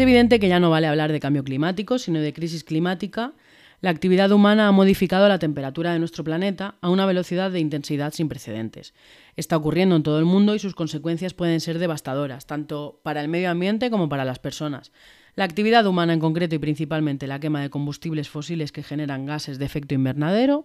Es 0.00 0.04
evidente 0.04 0.40
que 0.40 0.48
ya 0.48 0.60
no 0.60 0.70
vale 0.70 0.86
hablar 0.86 1.12
de 1.12 1.20
cambio 1.20 1.44
climático, 1.44 1.98
sino 1.98 2.20
de 2.20 2.32
crisis 2.32 2.64
climática. 2.64 3.34
La 3.82 3.90
actividad 3.90 4.32
humana 4.32 4.66
ha 4.66 4.72
modificado 4.72 5.28
la 5.28 5.38
temperatura 5.38 5.92
de 5.92 5.98
nuestro 5.98 6.24
planeta 6.24 6.76
a 6.80 6.88
una 6.88 7.04
velocidad 7.04 7.50
de 7.50 7.60
intensidad 7.60 8.14
sin 8.14 8.26
precedentes. 8.26 8.94
Está 9.36 9.58
ocurriendo 9.58 9.96
en 9.96 10.02
todo 10.02 10.18
el 10.18 10.24
mundo 10.24 10.54
y 10.54 10.58
sus 10.58 10.74
consecuencias 10.74 11.34
pueden 11.34 11.60
ser 11.60 11.78
devastadoras, 11.78 12.46
tanto 12.46 12.98
para 13.02 13.20
el 13.20 13.28
medio 13.28 13.50
ambiente 13.50 13.90
como 13.90 14.08
para 14.08 14.24
las 14.24 14.38
personas. 14.38 14.90
La 15.34 15.44
actividad 15.44 15.84
humana 15.84 16.14
en 16.14 16.20
concreto 16.20 16.54
y 16.54 16.60
principalmente 16.60 17.26
la 17.26 17.38
quema 17.38 17.60
de 17.60 17.68
combustibles 17.68 18.30
fósiles 18.30 18.72
que 18.72 18.82
generan 18.82 19.26
gases 19.26 19.58
de 19.58 19.66
efecto 19.66 19.94
invernadero 19.94 20.64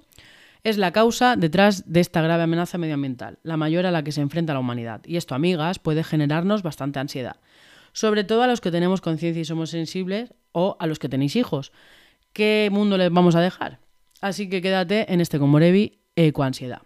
es 0.63 0.77
la 0.77 0.93
causa 0.93 1.35
detrás 1.35 1.91
de 1.91 1.99
esta 1.99 2.21
grave 2.21 2.43
amenaza 2.43 2.77
medioambiental, 2.77 3.40
la 3.43 3.57
mayor 3.57 3.85
a 3.85 3.91
la 3.91 4.02
que 4.02 4.13
se 4.13 4.21
enfrenta 4.21 4.54
la 4.54 4.62
humanidad. 4.62 5.02
Y 5.05 5.17
esto, 5.17 5.35
amigas, 5.35 5.77
puede 5.77 6.05
generarnos 6.05 6.63
bastante 6.63 6.99
ansiedad 6.99 7.35
sobre 7.95 8.26
todo 8.26 8.44
a 8.44 8.48
los 8.48 8.59
que 8.59 8.72
tenemos 8.72 8.99
conciencia 8.99 9.41
y 9.41 9.45
somos 9.45 9.70
sensibles 9.70 10.34
o 10.52 10.76
a 10.80 10.85
los 10.85 10.99
que 10.99 11.08
tenéis 11.08 11.38
hijos. 11.38 11.72
¿Qué 12.34 12.68
mundo 12.70 12.98
les 12.98 13.09
vamos 13.09 13.35
a 13.35 13.41
dejar? 13.41 13.80
Así 14.20 14.49
que 14.49 14.62
quédate 14.62 15.12
en 15.13 15.21
este 15.21 15.40
Comorevi 15.40 16.02
Ecoansiedad. 16.18 16.81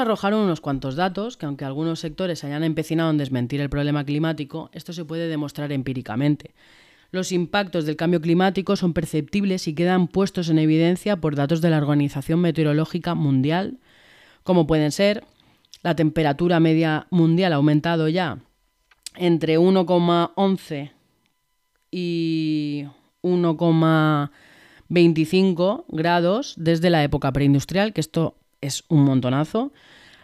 Vamos 0.00 0.08
a 0.08 0.12
arrojar 0.12 0.32
unos 0.32 0.62
cuantos 0.62 0.96
datos 0.96 1.36
que 1.36 1.44
aunque 1.44 1.66
algunos 1.66 2.00
sectores 2.00 2.42
hayan 2.42 2.64
empecinado 2.64 3.10
en 3.10 3.18
desmentir 3.18 3.60
el 3.60 3.68
problema 3.68 4.02
climático, 4.02 4.70
esto 4.72 4.94
se 4.94 5.04
puede 5.04 5.28
demostrar 5.28 5.72
empíricamente. 5.72 6.54
Los 7.10 7.32
impactos 7.32 7.84
del 7.84 7.96
cambio 7.96 8.22
climático 8.22 8.76
son 8.76 8.94
perceptibles 8.94 9.68
y 9.68 9.74
quedan 9.74 10.08
puestos 10.08 10.48
en 10.48 10.58
evidencia 10.58 11.16
por 11.16 11.36
datos 11.36 11.60
de 11.60 11.68
la 11.68 11.76
Organización 11.76 12.40
Meteorológica 12.40 13.14
Mundial, 13.14 13.76
como 14.42 14.66
pueden 14.66 14.90
ser 14.90 15.22
la 15.82 15.94
temperatura 15.94 16.60
media 16.60 17.06
mundial 17.10 17.52
ha 17.52 17.56
aumentado 17.56 18.08
ya 18.08 18.38
entre 19.16 19.58
1,11 19.58 20.92
y 21.90 22.86
1,25 23.22 25.84
grados 25.88 26.54
desde 26.56 26.88
la 26.88 27.04
época 27.04 27.34
preindustrial, 27.34 27.92
que 27.92 28.00
esto 28.00 28.39
es 28.60 28.84
un 28.88 29.04
montonazo. 29.04 29.72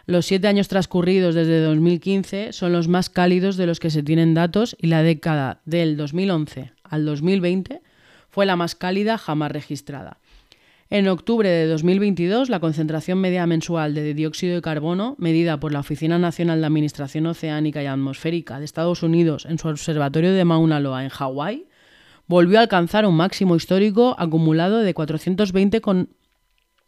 Los 0.05 0.25
siete 0.25 0.47
años 0.47 0.67
transcurridos 0.67 1.35
desde 1.35 1.61
2015 1.61 2.53
son 2.53 2.71
los 2.71 2.87
más 2.87 3.09
cálidos 3.09 3.57
de 3.57 3.67
los 3.67 3.79
que 3.79 3.89
se 3.89 4.03
tienen 4.03 4.33
datos 4.33 4.75
y 4.79 4.87
la 4.87 5.03
década 5.03 5.61
del 5.65 5.97
2011 5.97 6.71
al 6.83 7.05
2020 7.05 7.81
fue 8.29 8.45
la 8.45 8.55
más 8.55 8.75
cálida 8.75 9.17
jamás 9.17 9.51
registrada. 9.51 10.17
En 10.89 11.09
octubre 11.09 11.49
de 11.49 11.67
2022, 11.67 12.47
la 12.47 12.61
concentración 12.61 13.19
media 13.19 13.45
mensual 13.45 13.93
de 13.93 14.13
dióxido 14.13 14.55
de 14.55 14.61
carbono, 14.61 15.15
medida 15.17 15.59
por 15.59 15.73
la 15.73 15.81
Oficina 15.81 16.17
Nacional 16.17 16.61
de 16.61 16.67
Administración 16.67 17.25
Oceánica 17.25 17.83
y 17.83 17.87
Atmosférica 17.87 18.57
de 18.59 18.63
Estados 18.63 19.03
Unidos 19.03 19.45
en 19.45 19.59
su 19.59 19.67
observatorio 19.67 20.31
de 20.31 20.45
Mauna 20.45 20.79
Loa 20.79 21.03
en 21.03 21.09
Hawái, 21.09 21.67
volvió 22.27 22.59
a 22.59 22.61
alcanzar 22.61 23.05
un 23.05 23.15
máximo 23.15 23.57
histórico 23.57 24.15
acumulado 24.17 24.79
de 24.79 24.93
420 24.93 25.81
con 25.81 26.09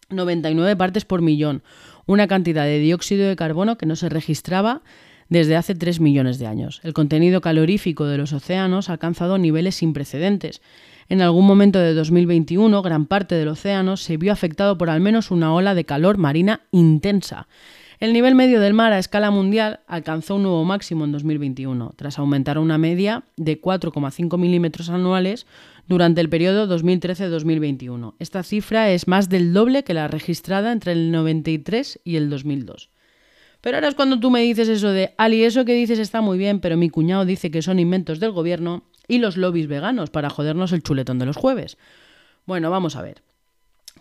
99 0.09 0.75
partes 0.75 1.05
por 1.05 1.21
millón, 1.21 1.63
una 2.05 2.27
cantidad 2.27 2.65
de 2.65 2.79
dióxido 2.79 3.27
de 3.27 3.35
carbono 3.35 3.77
que 3.77 3.85
no 3.85 3.95
se 3.95 4.09
registraba 4.09 4.81
desde 5.29 5.55
hace 5.55 5.75
3 5.75 5.99
millones 5.99 6.39
de 6.39 6.47
años. 6.47 6.81
El 6.83 6.93
contenido 6.93 7.41
calorífico 7.41 8.05
de 8.05 8.17
los 8.17 8.33
océanos 8.33 8.89
ha 8.89 8.93
alcanzado 8.93 9.37
niveles 9.37 9.75
sin 9.75 9.93
precedentes. 9.93 10.61
En 11.07 11.21
algún 11.21 11.45
momento 11.45 11.79
de 11.79 11.93
2021, 11.93 12.81
gran 12.81 13.05
parte 13.05 13.35
del 13.35 13.47
océano 13.47 13.97
se 13.97 14.17
vio 14.17 14.31
afectado 14.31 14.77
por 14.77 14.89
al 14.89 15.01
menos 15.01 15.31
una 15.31 15.53
ola 15.53 15.73
de 15.73 15.85
calor 15.85 16.17
marina 16.17 16.61
intensa. 16.71 17.47
El 17.99 18.13
nivel 18.13 18.33
medio 18.33 18.61
del 18.61 18.73
mar 18.73 18.93
a 18.93 18.99
escala 18.99 19.29
mundial 19.29 19.81
alcanzó 19.85 20.35
un 20.35 20.43
nuevo 20.43 20.63
máximo 20.63 21.03
en 21.03 21.11
2021, 21.11 21.93
tras 21.97 22.17
aumentar 22.17 22.57
una 22.57 22.77
media 22.77 23.23
de 23.35 23.59
4,5 23.59 24.37
milímetros 24.37 24.89
anuales 24.89 25.45
durante 25.89 26.21
el 26.21 26.29
periodo 26.29 26.67
2013-2021. 26.77 28.13
Esta 28.19 28.43
cifra 28.43 28.91
es 28.91 29.07
más 29.07 29.27
del 29.27 29.53
doble 29.53 29.83
que 29.83 29.95
la 29.95 30.07
registrada 30.07 30.71
entre 30.71 30.91
el 30.91 31.11
93 31.11 31.99
y 32.05 32.15
el 32.15 32.29
2002. 32.29 32.91
Pero 33.59 33.77
ahora 33.77 33.89
es 33.89 33.95
cuando 33.95 34.19
tú 34.19 34.29
me 34.29 34.41
dices 34.41 34.69
eso 34.69 34.89
de, 34.91 35.15
Ali, 35.17 35.43
eso 35.43 35.65
que 35.65 35.73
dices 35.73 35.97
está 35.97 36.21
muy 36.21 36.37
bien, 36.37 36.59
pero 36.59 36.77
mi 36.77 36.89
cuñado 36.89 37.25
dice 37.25 37.49
que 37.49 37.63
son 37.63 37.79
inventos 37.79 38.19
del 38.19 38.31
gobierno 38.31 38.83
y 39.07 39.17
los 39.17 39.35
lobbies 39.35 39.67
veganos 39.67 40.11
para 40.11 40.29
jodernos 40.29 40.71
el 40.71 40.83
chuletón 40.83 41.17
de 41.17 41.25
los 41.25 41.35
jueves. 41.35 41.77
Bueno, 42.45 42.69
vamos 42.69 42.95
a 42.95 43.01
ver. 43.01 43.23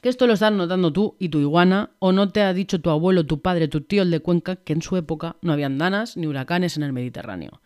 Que 0.03 0.11
esto 0.11 0.27
lo 0.27 0.35
estás 0.35 0.53
notando 0.53 0.93
tú 0.93 1.17
y 1.19 1.31
tu 1.31 1.39
iguana, 1.41 1.91
o 1.99 2.13
no 2.13 2.29
te 2.29 2.43
ha 2.43 2.53
dicho 2.53 2.81
tu 2.83 2.91
abuelo, 2.91 3.25
tu 3.25 3.41
padre, 3.41 3.67
tu 3.67 3.81
tío, 3.81 4.03
el 4.03 4.11
de 4.11 4.21
Cuenca, 4.21 4.57
que 4.57 4.75
en 4.75 4.83
su 4.83 4.97
época 4.99 5.37
no 5.41 5.55
habían 5.55 5.79
danas 5.79 6.19
ni 6.19 6.27
huracanes 6.27 6.77
en 6.77 6.83
el 6.83 6.93
Mediterráneo. 6.93 7.63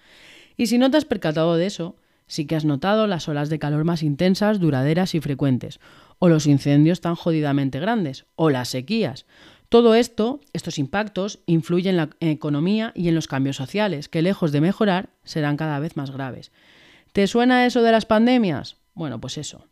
Y 0.57 0.69
si 0.69 0.79
no 0.79 0.91
te 0.91 0.97
has 0.97 1.05
percatado 1.05 1.57
de 1.57 1.67
eso, 1.67 1.97
Sí 2.33 2.47
que 2.47 2.57
has 2.57 2.65
notado 2.65 3.07
las 3.07 3.29
olas 3.29 3.51
de 3.51 3.59
calor 3.59 3.85
más 3.85 4.03
intensas, 4.03 4.59
duraderas 4.59 5.15
y 5.15 5.21
frecuentes, 5.21 5.81
o 6.19 6.31
los 6.31 6.47
incendios 6.47 7.03
tan 7.03 7.15
jodidamente 7.15 7.79
grandes, 7.79 8.25
o 8.37 8.49
las 8.49 8.71
sequías. 8.71 9.27
Todo 9.69 9.95
esto, 9.95 10.41
estos 10.55 10.79
impactos, 10.79 11.41
influyen 11.45 11.91
en 11.91 11.97
la 11.99 12.09
economía 12.21 12.93
y 12.95 13.09
en 13.09 13.15
los 13.15 13.27
cambios 13.27 13.57
sociales, 13.57 14.09
que 14.09 14.23
lejos 14.23 14.51
de 14.51 14.63
mejorar, 14.63 15.11
serán 15.25 15.59
cada 15.59 15.79
vez 15.79 15.95
más 15.99 16.11
graves. 16.11 16.53
¿Te 17.13 17.27
suena 17.27 17.67
eso 17.67 17.83
de 17.83 17.93
las 17.93 18.07
pandemias? 18.07 18.79
Bueno, 18.95 19.21
pues 19.21 19.37
eso. 19.37 19.67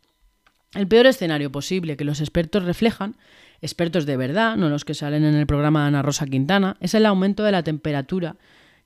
El 0.75 0.87
peor 0.87 1.07
escenario 1.07 1.51
posible 1.51 1.97
que 1.97 2.05
los 2.05 2.19
expertos 2.19 2.63
reflejan, 2.63 3.15
expertos 3.63 4.05
de 4.05 4.17
verdad, 4.17 4.55
no 4.55 4.69
los 4.69 4.85
que 4.85 4.93
salen 4.93 5.23
en 5.23 5.33
el 5.33 5.47
programa 5.47 5.81
de 5.81 5.87
Ana 5.87 6.03
Rosa 6.03 6.27
Quintana, 6.27 6.77
es 6.79 6.93
el 6.93 7.07
aumento 7.07 7.41
de 7.41 7.53
la 7.53 7.63
temperatura, 7.63 8.35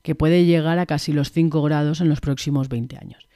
que 0.00 0.14
puede 0.14 0.46
llegar 0.46 0.78
a 0.78 0.86
casi 0.86 1.12
los 1.12 1.30
5 1.30 1.60
grados 1.60 2.00
en 2.00 2.08
los 2.08 2.22
próximos 2.22 2.70
20 2.70 2.96
años. 2.96 3.26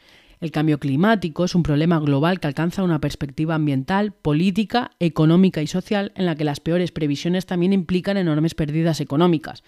El 0.41 0.53
cambio 0.53 0.81
climático 0.81 1.45
es 1.45 1.55
un 1.55 1.62
problema 1.62 1.99
global 2.01 2.41
que 2.41 2.47
alcanza 2.47 2.83
una 2.83 3.01
perspectiva 3.01 3.56
ambiental, 3.56 4.12
política, 4.12 4.93
económica 4.99 5.61
y 5.61 5.67
social 5.67 6.12
en 6.15 6.25
la 6.25 6.34
que 6.34 6.45
las 6.45 6.61
peores 6.61 6.93
previsiones 6.93 7.45
también 7.45 7.75
implican 7.75 8.17
enormes 8.17 8.55
pérdidas 8.55 9.03
económicas. 9.03 9.62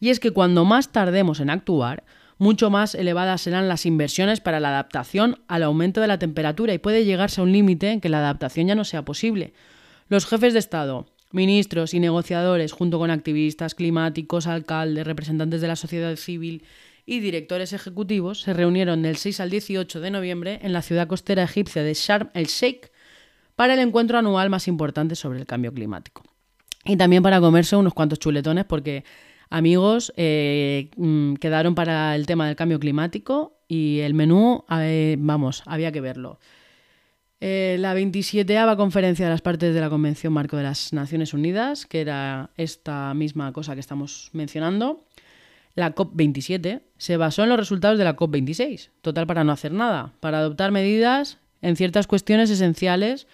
Y 0.00 0.08
es 0.08 0.20
que 0.20 0.30
cuando 0.30 0.64
más 0.64 0.92
tardemos 0.92 1.40
en 1.40 1.50
actuar, 1.50 2.04
mucho 2.38 2.70
más 2.70 2.94
elevadas 2.94 3.42
serán 3.42 3.68
las 3.68 3.84
inversiones 3.84 4.40
para 4.40 4.60
la 4.60 4.70
adaptación 4.70 5.40
al 5.46 5.62
aumento 5.62 6.00
de 6.00 6.08
la 6.08 6.18
temperatura 6.18 6.72
y 6.72 6.78
puede 6.78 7.04
llegarse 7.04 7.42
a 7.42 7.44
un 7.44 7.52
límite 7.52 7.90
en 7.90 8.00
que 8.00 8.08
la 8.08 8.18
adaptación 8.18 8.66
ya 8.66 8.74
no 8.74 8.84
sea 8.84 9.04
posible. 9.04 9.52
Los 10.08 10.24
jefes 10.26 10.54
de 10.54 10.58
Estado, 10.58 11.06
ministros 11.32 11.92
y 11.92 12.00
negociadores, 12.00 12.72
junto 12.72 12.98
con 12.98 13.10
activistas 13.10 13.74
climáticos, 13.74 14.46
alcaldes, 14.46 15.06
representantes 15.06 15.60
de 15.60 15.68
la 15.68 15.76
sociedad 15.76 16.16
civil 16.16 16.64
y 17.06 17.20
directores 17.20 17.72
ejecutivos 17.72 18.40
se 18.40 18.54
reunieron 18.54 19.02
del 19.02 19.16
6 19.16 19.40
al 19.40 19.50
18 19.50 20.00
de 20.00 20.10
noviembre 20.10 20.58
en 20.62 20.72
la 20.72 20.82
ciudad 20.82 21.06
costera 21.06 21.42
egipcia 21.42 21.82
de 21.82 21.94
Sharm 21.94 22.30
el 22.34 22.46
Sheikh 22.46 22.90
para 23.56 23.74
el 23.74 23.80
encuentro 23.80 24.18
anual 24.18 24.50
más 24.50 24.68
importante 24.68 25.14
sobre 25.14 25.38
el 25.38 25.46
cambio 25.46 25.72
climático. 25.72 26.22
Y 26.84 26.96
también 26.96 27.22
para 27.22 27.40
comerse 27.40 27.76
unos 27.76 27.94
cuantos 27.94 28.18
chuletones 28.18 28.64
porque 28.64 29.04
amigos 29.50 30.12
eh, 30.16 30.90
mm, 30.96 31.34
quedaron 31.34 31.74
para 31.74 32.14
el 32.14 32.26
tema 32.26 32.46
del 32.46 32.56
cambio 32.56 32.80
climático 32.80 33.58
y 33.68 34.00
el 34.00 34.14
menú, 34.14 34.64
vamos, 35.18 35.62
había 35.66 35.92
que 35.92 36.00
verlo. 36.00 36.38
Eh, 37.40 37.76
la 37.78 37.92
27 37.92 38.56
conferencia 38.76 39.26
de 39.26 39.30
las 39.30 39.42
partes 39.42 39.74
de 39.74 39.80
la 39.80 39.90
Convención 39.90 40.32
Marco 40.32 40.56
de 40.56 40.62
las 40.62 40.92
Naciones 40.92 41.34
Unidas, 41.34 41.84
que 41.84 42.00
era 42.00 42.50
esta 42.56 43.12
misma 43.12 43.52
cosa 43.52 43.74
que 43.74 43.80
estamos 43.80 44.30
mencionando, 44.32 45.04
la 45.74 45.94
COP27 45.94 46.82
se 46.96 47.16
basó 47.16 47.42
en 47.42 47.48
los 47.48 47.58
resultados 47.58 47.98
de 47.98 48.04
la 48.04 48.16
COP26, 48.16 48.90
total 49.00 49.26
para 49.26 49.44
no 49.44 49.52
hacer 49.52 49.72
nada, 49.72 50.12
para 50.20 50.38
adoptar 50.38 50.70
medidas 50.70 51.38
en 51.62 51.76
ciertas 51.76 52.06
cuestiones 52.06 52.50
esenciales 52.50 53.26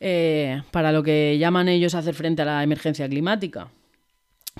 eh, 0.00 0.62
para 0.70 0.92
lo 0.92 1.02
que 1.02 1.36
llaman 1.38 1.68
ellos 1.68 1.94
hacer 1.94 2.14
frente 2.14 2.42
a 2.42 2.44
la 2.44 2.62
emergencia 2.62 3.08
climática, 3.08 3.68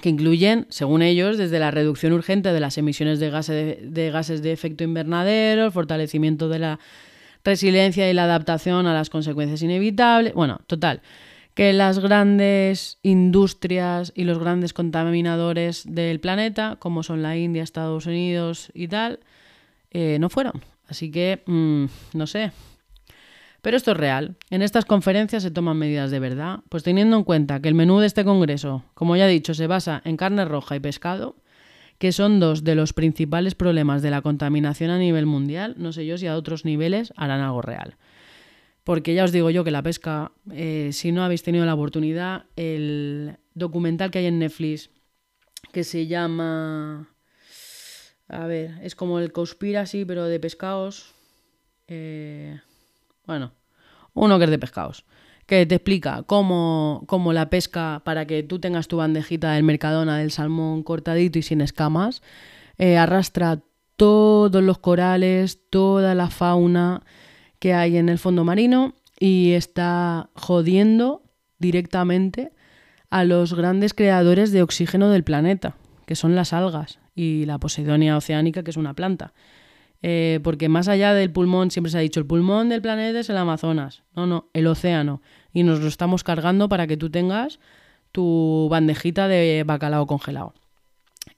que 0.01 0.09
incluyen, 0.09 0.67
según 0.71 1.03
ellos, 1.03 1.39
desde 1.39 1.59
la 1.59 1.71
reducción 1.71 2.13
urgente 2.13 2.53
de 2.53 2.61
las 2.61 2.79
emisiones 2.79 3.21
de 3.21 3.31
gases 3.31 3.79
de, 3.95 4.11
gases 4.11 4.43
de 4.43 4.53
efecto 4.53 4.85
invernadero, 4.85 5.67
el 5.67 5.73
fortalecimiento 5.73 6.49
de 6.49 6.59
la 6.59 6.81
resiliencia 7.45 8.11
y 8.11 8.15
la 8.15 8.25
adaptación 8.25 8.87
a 8.87 8.95
las 8.95 9.09
consecuencias 9.09 9.63
inevitables, 9.63 10.35
bueno, 10.35 10.61
total, 10.67 11.01
que 11.57 11.73
las 11.73 12.01
grandes 12.01 12.99
industrias 13.03 14.13
y 14.15 14.25
los 14.25 14.39
grandes 14.39 14.75
contaminadores 14.75 15.85
del 15.89 16.21
planeta, 16.21 16.77
como 16.79 17.03
son 17.03 17.23
la 17.23 17.39
India, 17.39 17.63
Estados 17.63 18.05
Unidos 18.05 18.71
y 18.75 18.89
tal, 18.89 19.21
eh, 19.91 20.19
no 20.21 20.29
fueron. 20.29 20.61
Así 20.87 21.11
que, 21.11 21.43
mm, 21.47 21.87
no 22.13 22.27
sé. 22.27 22.53
Pero 23.63 23.79
esto 23.79 23.93
es 23.93 23.97
real. 23.97 24.37
En 24.51 24.61
estas 24.61 24.85
conferencias 24.85 25.43
se 25.43 25.51
toman 25.51 25.79
medidas 25.79 26.11
de 26.11 26.21
verdad, 26.21 26.61
pues 26.69 26.83
teniendo 26.83 27.17
en 27.17 27.25
cuenta 27.25 27.59
que 27.61 27.69
el 27.69 27.75
menú 27.75 28.01
de 28.01 28.07
este 28.07 28.23
congreso, 28.23 28.85
como 28.93 29.17
ya 29.17 29.27
he 29.27 29.33
dicho, 29.33 29.55
se 29.55 29.67
basa 29.67 30.03
en 30.05 30.19
carne 30.19 30.45
roja 30.45 30.77
y 30.77 30.81
pescado, 30.81 31.37
que 31.97 32.13
son 32.13 32.39
dos 32.39 32.65
de 32.65 32.75
los 32.75 32.93
principales 32.93 33.55
problemas 33.55 34.03
de 34.03 34.11
la 34.11 34.21
contaminación 34.21 34.91
a 34.91 34.99
nivel 34.99 35.25
mundial, 35.25 35.75
no 35.79 35.93
sé 35.93 36.05
yo 36.05 36.19
si 36.19 36.27
a 36.27 36.37
otros 36.37 36.67
niveles 36.67 37.15
harán 37.17 37.41
algo 37.41 37.63
real. 37.63 37.97
Porque 38.87 39.15
ya 39.15 39.25
os 39.25 39.33
digo 39.33 39.51
yo 39.51 39.65
que 39.65 39.73
la 39.73 39.83
pesca, 39.83 40.31
eh, 40.53 40.91
si 40.93 41.11
no 41.11 41.25
habéis 41.25 41.43
tenido 41.43 41.67
la 41.67 41.75
oportunidad, 41.75 42.45
el 42.55 43.37
documental 43.53 44.13
que 44.13 44.21
hay 44.21 44.27
en 44.27 44.39
Netflix 44.39 44.91
que 45.73 45.83
se 45.83 46.07
llama... 46.07 47.09
A 48.29 48.47
ver, 48.47 48.79
es 48.83 48.95
como 48.95 49.19
el 49.19 49.33
Conspiracy, 49.33 50.05
pero 50.05 50.27
de 50.27 50.39
pescados. 50.39 51.17
Eh, 51.89 52.61
bueno, 53.27 53.55
uno 54.15 54.39
que 54.39 54.45
es 54.45 54.51
de 54.51 54.59
pescados. 54.61 55.05
Que 55.47 55.67
te 55.67 55.75
explica 55.75 56.23
cómo, 56.23 57.03
cómo, 57.09 57.33
la 57.33 57.51
pesca, 57.51 58.03
para 58.05 58.25
que 58.29 58.45
tú 58.45 58.61
tengas 58.61 58.87
tu 58.87 58.99
bandejita 58.99 59.55
del 59.55 59.65
Mercadona 59.65 60.19
del 60.19 60.31
salmón 60.31 60.85
cortadito 60.85 61.41
y 61.41 61.43
sin 61.43 61.61
escamas, 61.61 62.23
eh, 62.79 62.99
arrastra 62.99 63.65
todos 63.97 64.63
los 64.63 64.79
corales, 64.79 65.59
toda 65.71 66.15
la 66.15 66.31
fauna 66.31 67.03
que 67.59 67.75
hay 67.75 67.97
en 67.97 68.09
el 68.09 68.19
fondo 68.19 68.45
marino 68.45 68.95
y 69.19 69.53
está 69.53 70.31
jodiendo 70.35 71.23
directamente 71.59 72.53
a 73.11 73.25
los 73.25 73.55
grandes 73.55 73.95
creadores 73.95 74.53
de 74.53 74.63
oxígeno 74.63 75.11
del 75.11 75.25
planeta, 75.25 75.77
que 76.07 76.17
son 76.17 76.35
las 76.35 76.53
algas 76.53 76.99
y 77.15 77.47
la 77.47 77.59
Posidonia 77.59 78.17
oceánica, 78.17 78.63
que 78.63 78.71
es 78.71 78.77
una 78.77 78.95
planta. 78.95 79.33
Eh, 80.03 80.41
porque 80.43 80.69
más 80.69 80.89
allá 80.89 81.15
del 81.15 81.33
pulmón, 81.33 81.71
siempre 81.71 81.91
se 81.91 81.99
ha 81.99 82.03
dicho, 82.03 82.21
el 82.21 82.27
pulmón 82.27 82.69
del 82.69 82.83
planeta 82.83 83.21
es 83.21 83.31
el 83.31 83.39
Amazonas. 83.39 84.03
No, 84.15 84.27
no, 84.27 84.51
el 84.53 84.67
océano. 84.67 85.23
Y 85.53 85.63
nos 85.63 85.81
lo 85.81 85.89
estamos 85.89 86.23
cargando 86.23 86.69
para 86.69 86.87
que 86.87 86.97
tú 86.97 87.11
tengas 87.11 87.59
tu 88.13 88.69
bandejita 88.71 89.29
de 89.29 89.65
bacalao 89.67 90.07
congelado. 90.07 90.55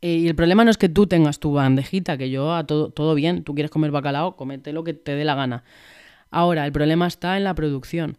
Eh, 0.01 0.17
y 0.17 0.29
el 0.29 0.35
problema 0.35 0.65
no 0.65 0.71
es 0.71 0.79
que 0.79 0.89
tú 0.89 1.07
tengas 1.07 1.39
tu 1.39 1.53
bandejita, 1.53 2.19
que 2.19 2.31
yo 2.31 2.55
a 2.55 2.65
todo, 2.67 2.91
todo 2.91 3.15
bien, 3.15 3.43
tú 3.43 3.55
quieres 3.55 3.71
comer 3.71 3.91
bacalao, 3.91 4.37
comete 4.37 4.73
lo 4.73 4.85
que 4.85 4.95
te 4.95 5.15
dé 5.15 5.25
la 5.25 5.35
gana. 5.35 5.65
Ahora, 6.31 6.67
el 6.67 6.73
problema 6.73 7.07
está 7.07 7.37
en 7.37 7.45
la 7.45 7.55
producción. 7.55 8.19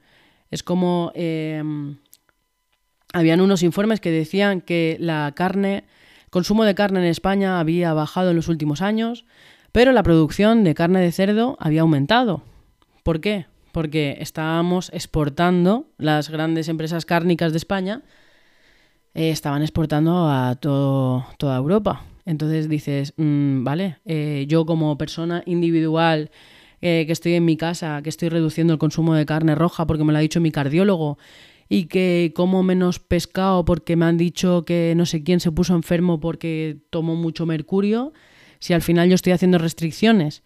Es 0.51 0.63
como... 0.63 1.11
Em, 1.15 1.97
habían 3.13 3.41
unos 3.41 3.63
informes 3.63 4.00
que 4.00 4.11
decían 4.11 4.61
que 4.61 4.97
la 5.00 5.33
carne, 5.35 5.85
el 6.25 6.29
consumo 6.29 6.63
de 6.63 6.75
carne 6.75 7.00
en 7.00 7.06
España 7.06 7.59
había 7.59 7.94
bajado 7.94 8.29
en 8.29 8.35
los 8.35 8.47
últimos 8.47 8.81
años, 8.81 9.25
pero 9.71 9.91
la 9.91 10.03
producción 10.03 10.63
de 10.63 10.75
carne 10.75 11.00
de 11.00 11.11
cerdo 11.11 11.57
había 11.59 11.81
aumentado. 11.81 12.44
¿Por 13.03 13.19
qué? 13.19 13.47
Porque 13.71 14.17
estábamos 14.19 14.91
exportando, 14.94 15.88
las 15.97 16.29
grandes 16.29 16.69
empresas 16.69 17.06
cárnicas 17.06 17.51
de 17.51 17.57
España 17.57 18.01
eh, 19.13 19.31
estaban 19.31 19.61
exportando 19.61 20.29
a 20.29 20.56
toda 20.56 21.57
Europa. 21.57 22.03
Entonces 22.25 22.69
dices, 22.69 23.13
mm, 23.17 23.63
vale, 23.63 23.97
eh, 24.06 24.45
yo 24.47 24.65
como 24.65 24.97
persona 24.97 25.41
individual 25.45 26.29
eh, 26.81 27.03
que 27.05 27.11
estoy 27.11 27.33
en 27.33 27.45
mi 27.45 27.57
casa, 27.57 28.01
que 28.01 28.09
estoy 28.09 28.29
reduciendo 28.29 28.73
el 28.73 28.79
consumo 28.79 29.13
de 29.13 29.25
carne 29.25 29.55
roja 29.55 29.85
porque 29.85 30.03
me 30.03 30.11
lo 30.11 30.19
ha 30.19 30.21
dicho 30.21 30.39
mi 30.39 30.51
cardiólogo 30.51 31.17
y 31.69 31.85
que 31.85 32.33
como 32.35 32.63
menos 32.63 32.99
pescado 32.99 33.63
porque 33.63 33.95
me 33.95 34.05
han 34.05 34.17
dicho 34.17 34.65
que 34.65 34.93
no 34.97 35.05
sé 35.05 35.23
quién 35.23 35.39
se 35.39 35.51
puso 35.51 35.75
enfermo 35.75 36.19
porque 36.19 36.77
tomó 36.89 37.15
mucho 37.15 37.45
mercurio, 37.45 38.11
si 38.59 38.73
al 38.73 38.81
final 38.81 39.07
yo 39.07 39.15
estoy 39.15 39.33
haciendo 39.33 39.59
restricciones 39.59 40.41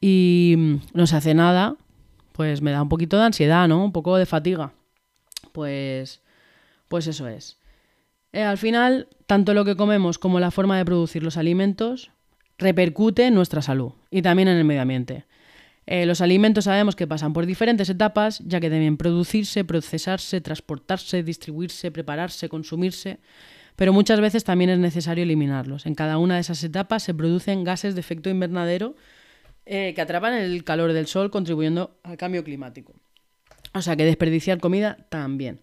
y 0.00 0.80
no 0.92 1.06
se 1.06 1.16
hace 1.16 1.34
nada, 1.34 1.76
pues 2.32 2.60
me 2.60 2.72
da 2.72 2.82
un 2.82 2.88
poquito 2.88 3.16
de 3.16 3.24
ansiedad, 3.24 3.68
¿no? 3.68 3.84
Un 3.84 3.92
poco 3.92 4.16
de 4.16 4.26
fatiga. 4.26 4.72
Pues, 5.52 6.20
pues 6.88 7.06
eso 7.06 7.28
es. 7.28 7.58
Eh, 8.32 8.42
al 8.42 8.58
final, 8.58 9.06
tanto 9.26 9.54
lo 9.54 9.64
que 9.64 9.76
comemos 9.76 10.18
como 10.18 10.40
la 10.40 10.50
forma 10.50 10.76
de 10.76 10.84
producir 10.84 11.22
los 11.22 11.36
alimentos 11.36 12.10
repercute 12.58 13.26
en 13.26 13.34
nuestra 13.34 13.62
salud 13.62 13.92
y 14.10 14.22
también 14.22 14.48
en 14.48 14.58
el 14.58 14.64
medio 14.64 14.82
ambiente. 14.82 15.24
Eh, 15.86 16.06
los 16.06 16.20
alimentos 16.20 16.64
sabemos 16.64 16.96
que 16.96 17.06
pasan 17.06 17.32
por 17.32 17.46
diferentes 17.46 17.88
etapas, 17.88 18.40
ya 18.46 18.60
que 18.60 18.70
deben 18.70 18.96
producirse, 18.96 19.64
procesarse, 19.64 20.40
transportarse, 20.40 21.22
distribuirse, 21.22 21.90
prepararse, 21.90 22.48
consumirse, 22.48 23.18
pero 23.76 23.92
muchas 23.92 24.20
veces 24.20 24.44
también 24.44 24.70
es 24.70 24.78
necesario 24.78 25.24
eliminarlos. 25.24 25.86
En 25.86 25.94
cada 25.94 26.18
una 26.18 26.36
de 26.36 26.40
esas 26.40 26.62
etapas 26.64 27.02
se 27.02 27.12
producen 27.12 27.64
gases 27.64 27.94
de 27.94 28.00
efecto 28.00 28.30
invernadero 28.30 28.94
eh, 29.66 29.92
que 29.94 30.00
atrapan 30.00 30.34
el 30.34 30.64
calor 30.64 30.92
del 30.92 31.06
sol, 31.06 31.30
contribuyendo 31.30 31.98
al 32.02 32.16
cambio 32.16 32.44
climático. 32.44 32.94
O 33.74 33.82
sea 33.82 33.96
que 33.96 34.04
desperdiciar 34.04 34.60
comida 34.60 34.98
también. 35.10 35.60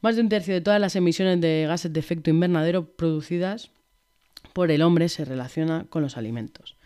Más 0.00 0.16
de 0.16 0.22
un 0.22 0.28
tercio 0.28 0.52
de 0.52 0.60
todas 0.60 0.80
las 0.80 0.96
emisiones 0.96 1.40
de 1.40 1.64
gases 1.68 1.92
de 1.92 2.00
efecto 2.00 2.28
invernadero 2.28 2.96
producidas 2.96 3.70
por 4.52 4.70
el 4.70 4.82
hombre 4.82 5.08
se 5.08 5.24
relaciona 5.24 5.86
con 5.88 6.02
los 6.02 6.16
alimentos. 6.16 6.76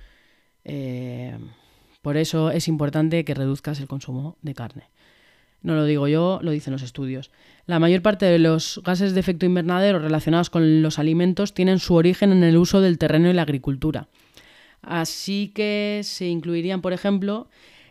Eh, 0.65 1.37
por 2.07 2.17
eso 2.17 2.53
es 2.53 2.69
importante 2.69 3.25
que 3.25 3.35
reduzcas 3.35 3.81
el 3.81 3.89
consumo 3.89 4.37
de 4.41 4.55
carne. 4.55 4.85
No 5.61 5.75
lo 5.75 5.85
digo 5.85 6.07
yo, 6.07 6.39
lo 6.41 6.53
dicen 6.53 6.73
los 6.73 6.83
estudios. 6.83 7.33
La 7.67 7.81
mayor 7.81 8.01
parte 8.01 8.27
de 8.27 8.39
los 8.39 8.81
gases 8.85 9.13
de 9.13 9.19
efecto 9.19 9.45
invernadero 9.45 9.99
relacionados 9.99 10.49
con 10.49 10.83
los 10.83 11.01
alimentos 11.01 11.53
tienen 11.53 11.81
su 11.81 11.97
origen 11.97 12.31
en 12.31 12.45
el 12.45 12.59
uso 12.59 12.81
del 12.81 12.99
terreno 12.99 13.29
y 13.29 13.33
la 13.33 13.43
agricultura. 13.43 14.07
Así 14.83 15.51
que 15.53 16.03
se 16.05 16.29
incluirían, 16.29 16.81
por 16.81 16.93
ejemplo, 16.93 17.49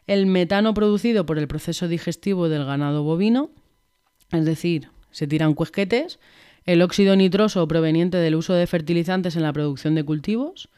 el 0.08 0.28
metano 0.28 0.74
producido 0.74 1.26
por 1.26 1.38
el 1.38 1.50
proceso 1.50 1.90
digestivo 1.90 2.48
del 2.48 2.64
ganado 2.64 3.04
bovino, 3.04 3.50
es 4.32 4.46
decir, 4.46 4.92
se 5.12 5.28
tiran 5.28 5.56
cuesquetes, 5.56 6.20
el 6.64 6.82
óxido 6.82 7.18
nitroso 7.18 7.68
proveniente 7.68 8.16
del 8.16 8.36
uso 8.36 8.54
de 8.54 8.66
fertilizantes 8.66 9.36
en 9.36 9.44
la 9.44 9.52
producción 9.52 9.94
de 9.94 10.06
cultivos, 10.06 10.70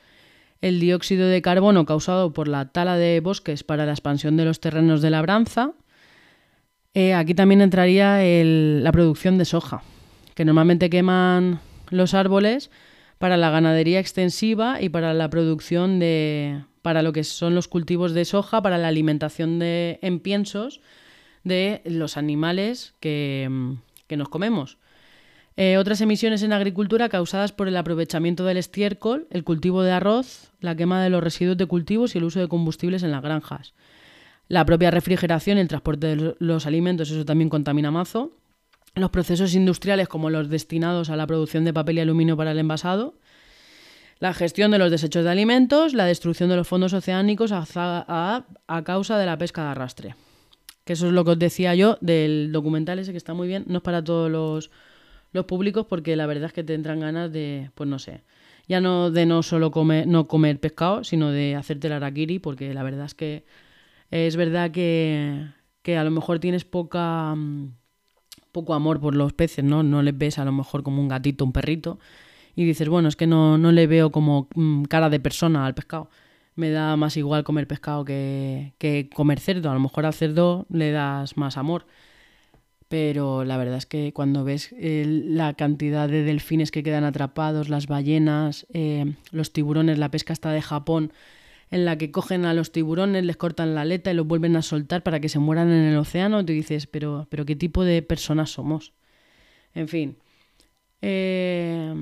el 0.61 0.79
dióxido 0.79 1.27
de 1.27 1.41
carbono 1.41 1.85
causado 1.85 2.33
por 2.33 2.47
la 2.47 2.65
tala 2.71 2.97
de 2.97 3.19
bosques 3.19 3.63
para 3.63 3.85
la 3.85 3.91
expansión 3.91 4.37
de 4.37 4.45
los 4.45 4.59
terrenos 4.59 5.01
de 5.01 5.09
labranza. 5.09 5.73
Eh, 6.93 7.13
aquí 7.13 7.35
también 7.35 7.61
entraría 7.61 8.19
la 8.21 8.91
producción 8.91 9.37
de 9.37 9.45
soja, 9.45 9.83
que 10.33 10.45
normalmente 10.45 10.89
queman 10.89 11.59
los 11.89 12.13
árboles 12.13 12.71
para 13.19 13.37
la 13.37 13.49
ganadería 13.49 13.99
extensiva 13.99 14.81
y 14.81 14.89
para 14.89 15.13
la 15.13 15.29
producción 15.29 15.99
de. 15.99 16.63
para 16.81 17.01
lo 17.01 17.13
que 17.13 17.23
son 17.23 17.53
los 17.53 17.67
cultivos 17.67 18.13
de 18.13 18.25
soja, 18.25 18.61
para 18.61 18.77
la 18.77 18.87
alimentación 18.87 19.59
de, 19.59 19.99
en 20.01 20.19
piensos 20.19 20.81
de 21.43 21.81
los 21.85 22.17
animales 22.17 22.95
que 22.99 23.47
nos 24.09 24.29
comemos. 24.29 24.77
Eh, 25.59 25.79
otras 25.79 26.01
emisiones 26.01 26.43
en 26.43 26.53
agricultura 26.53 27.09
causadas 27.09 27.51
por 27.51 27.67
el 27.67 27.75
aprovechamiento 27.77 28.45
del 28.45 28.57
estiércol, 28.57 29.25
el 29.31 29.43
cultivo 29.43 29.81
de 29.81 29.91
arroz, 29.91 30.51
la 30.59 30.75
quema 30.75 31.01
de 31.01 31.09
los 31.09 31.23
residuos 31.23 31.57
de 31.57 31.65
cultivos 31.65 32.13
y 32.13 32.19
el 32.19 32.25
uso 32.25 32.39
de 32.39 32.47
combustibles 32.47 33.01
en 33.01 33.09
las 33.09 33.23
granjas. 33.23 33.73
La 34.49 34.65
propia 34.65 34.91
refrigeración 34.91 35.57
y 35.57 35.61
el 35.61 35.67
transporte 35.67 36.15
de 36.15 36.35
los 36.37 36.67
alimentos, 36.67 37.09
eso 37.09 37.25
también 37.25 37.49
contamina 37.49 37.89
mazo. 37.89 38.31
Los 38.93 39.09
procesos 39.09 39.55
industriales 39.55 40.07
como 40.07 40.29
los 40.29 40.47
destinados 40.47 41.09
a 41.09 41.15
la 41.15 41.25
producción 41.25 41.65
de 41.65 41.73
papel 41.73 41.97
y 41.97 42.01
aluminio 42.01 42.37
para 42.37 42.51
el 42.51 42.59
envasado. 42.59 43.15
La 44.19 44.35
gestión 44.35 44.69
de 44.69 44.77
los 44.77 44.91
desechos 44.91 45.23
de 45.23 45.31
alimentos, 45.31 45.95
la 45.95 46.05
destrucción 46.05 46.49
de 46.49 46.55
los 46.55 46.67
fondos 46.67 46.93
oceánicos 46.93 47.51
a, 47.51 48.45
a 48.67 48.83
causa 48.83 49.17
de 49.17 49.25
la 49.25 49.37
pesca 49.39 49.63
de 49.63 49.69
arrastre. 49.69 50.15
Que 50.85 50.93
eso 50.93 51.07
es 51.07 51.13
lo 51.13 51.25
que 51.25 51.31
os 51.31 51.39
decía 51.39 51.73
yo 51.73 51.97
del 51.99 52.51
documental 52.51 52.99
ese 52.99 53.11
que 53.11 53.17
está 53.17 53.33
muy 53.33 53.47
bien. 53.47 53.63
No 53.67 53.77
es 53.77 53.83
para 53.83 54.03
todos 54.03 54.31
los 54.31 54.71
los 55.31 55.45
públicos 55.45 55.85
porque 55.87 56.15
la 56.15 56.25
verdad 56.25 56.45
es 56.45 56.53
que 56.53 56.63
tendrán 56.63 56.99
ganas 56.99 57.31
de, 57.31 57.71
pues 57.75 57.89
no 57.89 57.99
sé, 57.99 58.23
ya 58.67 58.81
no 58.81 59.11
de 59.11 59.25
no 59.25 59.43
solo 59.43 59.71
comer, 59.71 60.07
no 60.07 60.27
comer 60.27 60.59
pescado, 60.59 61.03
sino 61.03 61.31
de 61.31 61.55
hacerte 61.55 61.87
el 61.87 61.93
arakiri, 61.93 62.39
porque 62.39 62.73
la 62.73 62.83
verdad 62.83 63.05
es 63.05 63.15
que 63.15 63.45
es 64.11 64.35
verdad 64.35 64.71
que, 64.71 65.47
que 65.81 65.97
a 65.97 66.03
lo 66.03 66.11
mejor 66.11 66.39
tienes 66.39 66.65
poca 66.65 67.33
mm, 67.35 67.73
poco 68.51 68.73
amor 68.73 68.99
por 68.99 69.15
los 69.15 69.33
peces, 69.33 69.63
¿no? 69.63 69.83
No 69.83 70.01
les 70.01 70.17
ves 70.17 70.39
a 70.39 70.45
lo 70.45 70.51
mejor 70.51 70.83
como 70.83 71.01
un 71.01 71.07
gatito, 71.07 71.45
un 71.45 71.53
perrito, 71.53 71.99
y 72.55 72.65
dices, 72.65 72.89
bueno, 72.89 73.07
es 73.09 73.15
que 73.15 73.27
no, 73.27 73.57
no 73.57 73.71
le 73.71 73.87
veo 73.87 74.11
como 74.11 74.47
mm, 74.55 74.83
cara 74.85 75.09
de 75.09 75.19
persona 75.19 75.65
al 75.65 75.75
pescado. 75.75 76.09
Me 76.55 76.71
da 76.71 76.95
más 76.97 77.17
igual 77.17 77.43
comer 77.43 77.67
pescado 77.67 78.03
que, 78.03 78.73
que 78.79 79.09
comer 79.13 79.39
cerdo. 79.39 79.69
A 79.69 79.75
lo 79.75 79.79
mejor 79.79 80.07
al 80.07 80.13
cerdo 80.13 80.65
le 80.71 80.91
das 80.91 81.37
más 81.37 81.55
amor 81.57 81.85
pero 82.87 83.43
la 83.43 83.57
verdad 83.57 83.77
es 83.77 83.85
que 83.85 84.13
cuando 84.13 84.43
ves 84.43 84.73
la 84.79 85.53
cantidad 85.53 86.07
de 86.07 86.23
delfines 86.23 86.71
que 86.71 86.83
quedan 86.83 87.03
atrapados, 87.03 87.69
las 87.69 87.87
ballenas, 87.87 88.65
eh, 88.73 89.13
los 89.31 89.51
tiburones, 89.51 89.97
la 89.97 90.09
pesca 90.09 90.33
está 90.33 90.51
de 90.51 90.61
Japón, 90.61 91.11
en 91.69 91.83
la 91.83 91.97
que 91.97 92.11
cogen 92.11 92.45
a 92.45 92.53
los 92.53 92.71
tiburones, 92.71 93.25
les 93.25 93.35
cortan 93.35 93.75
la 93.75 93.81
aleta 93.81 94.11
y 94.11 94.13
los 94.13 94.25
vuelven 94.25 94.55
a 94.55 94.61
soltar 94.61 95.03
para 95.03 95.19
que 95.19 95.27
se 95.27 95.39
mueran 95.39 95.69
en 95.69 95.83
el 95.83 95.97
océano, 95.97 96.45
tú 96.45 96.53
dices, 96.53 96.87
pero, 96.87 97.27
pero 97.29 97.45
¿qué 97.45 97.55
tipo 97.55 97.83
de 97.83 98.01
personas 98.01 98.51
somos? 98.51 98.93
En 99.73 99.87
fin. 99.89 100.17
Eh, 101.01 101.93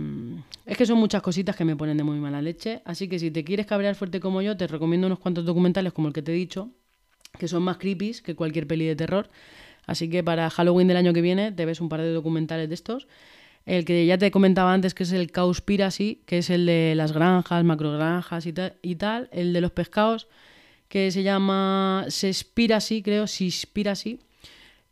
es 0.66 0.78
que 0.78 0.86
son 0.86 1.00
muchas 1.00 1.22
cositas 1.22 1.56
que 1.56 1.66
me 1.66 1.76
ponen 1.76 1.98
de 1.98 2.04
muy 2.04 2.20
mala 2.20 2.42
leche, 2.42 2.82
así 2.86 3.08
que 3.08 3.18
si 3.18 3.32
te 3.32 3.44
quieres 3.44 3.66
cabrear 3.66 3.96
fuerte 3.96 4.20
como 4.20 4.42
yo, 4.42 4.56
te 4.56 4.68
recomiendo 4.68 5.08
unos 5.08 5.20
cuantos 5.20 5.46
documentales 5.46 5.94
como 5.94 6.08
el 6.08 6.14
que 6.14 6.22
te 6.22 6.32
he 6.32 6.36
dicho, 6.36 6.70
que 7.38 7.48
son 7.48 7.64
más 7.64 7.78
creepy 7.78 8.14
que 8.24 8.36
cualquier 8.36 8.68
peli 8.68 8.86
de 8.86 8.96
terror. 8.96 9.30
Así 9.86 10.10
que 10.10 10.24
para 10.24 10.50
Halloween 10.50 10.88
del 10.88 10.98
año 10.98 11.14
que 11.14 11.22
viene 11.22 11.52
te 11.52 11.66
ves 11.66 11.82
un 11.82 11.90
par 11.90 12.02
de 12.02 12.12
documentales 12.12 12.70
de 12.70 12.76
estos. 12.76 13.08
El 13.66 13.84
que 13.84 14.06
ya 14.06 14.18
te 14.18 14.30
comentaba 14.30 14.74
antes, 14.74 14.94
que 14.94 15.04
es 15.04 15.12
el 15.12 15.32
Cowspiracy, 15.32 16.22
que 16.26 16.40
es 16.40 16.50
el 16.50 16.66
de 16.68 16.94
las 16.96 17.14
granjas, 17.14 17.64
macrogranjas 17.64 18.46
y, 18.46 18.54
y 18.82 18.96
tal. 18.96 19.28
El 19.32 19.54
de 19.54 19.62
los 19.62 19.72
pescados, 19.72 20.28
que 20.88 21.10
se 21.10 21.24
llama 21.24 22.06
Sespiracy, 22.10 23.02
creo, 23.02 23.26
Sispiracy. 23.26 24.20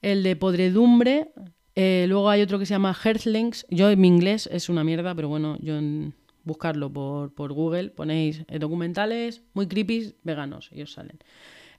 El 0.01 0.23
de 0.23 0.35
podredumbre. 0.35 1.29
Eh, 1.75 2.05
luego 2.07 2.29
hay 2.29 2.41
otro 2.41 2.57
que 2.57 2.65
se 2.65 2.73
llama 2.73 2.93
Hearthlings. 2.93 3.65
Yo 3.69 3.89
en 3.89 4.01
mi 4.01 4.07
inglés 4.07 4.49
es 4.51 4.69
una 4.69 4.83
mierda, 4.83 5.13
pero 5.13 5.27
bueno, 5.27 5.57
yo 5.61 5.77
en 5.77 6.13
buscarlo 6.43 6.91
por, 6.91 7.33
por 7.33 7.53
Google, 7.53 7.89
ponéis 7.89 8.43
eh, 8.47 8.59
documentales 8.59 9.41
muy 9.53 9.67
creepy 9.67 10.15
veganos 10.23 10.69
y 10.71 10.81
os 10.81 10.93
salen. 10.93 11.19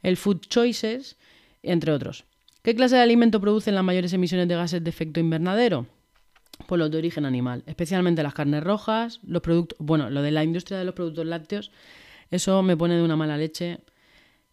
El 0.02 0.16
Food 0.16 0.40
Choices, 0.48 1.16
entre 1.62 1.92
otros. 1.92 2.24
¿Qué 2.64 2.74
clase 2.74 2.96
de 2.96 3.02
alimento 3.02 3.42
producen 3.42 3.74
las 3.74 3.84
mayores 3.84 4.14
emisiones 4.14 4.48
de 4.48 4.56
gases 4.56 4.82
de 4.82 4.88
efecto 4.88 5.20
invernadero? 5.20 5.84
Pues 6.66 6.78
los 6.78 6.90
de 6.90 6.96
origen 6.96 7.26
animal, 7.26 7.62
especialmente 7.66 8.22
las 8.22 8.32
carnes 8.32 8.64
rojas, 8.64 9.20
los 9.22 9.42
productos, 9.42 9.76
bueno, 9.78 10.08
lo 10.08 10.22
de 10.22 10.30
la 10.30 10.42
industria 10.44 10.78
de 10.78 10.86
los 10.86 10.94
productos 10.94 11.26
lácteos, 11.26 11.70
eso 12.30 12.62
me 12.62 12.74
pone 12.74 12.96
de 12.96 13.02
una 13.02 13.16
mala 13.16 13.36
leche. 13.36 13.80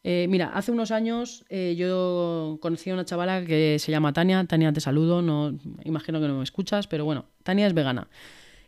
Eh, 0.03 0.25
mira, 0.27 0.51
hace 0.53 0.73
unos 0.73 0.91
años 0.91 1.45
eh, 1.47 1.75
yo 1.77 2.57
conocí 2.61 2.89
a 2.89 2.95
una 2.95 3.05
chavala 3.05 3.45
que 3.45 3.77
se 3.79 3.93
llama 3.93 4.11
Tania. 4.11 4.43
Tania, 4.43 4.73
te 4.73 4.81
saludo, 4.81 5.21
no 5.21 5.57
imagino 5.85 6.19
que 6.19 6.27
no 6.27 6.35
me 6.39 6.43
escuchas, 6.43 6.87
pero 6.87 7.05
bueno, 7.05 7.27
Tania 7.43 7.65
es 7.65 7.73
vegana. 7.73 8.09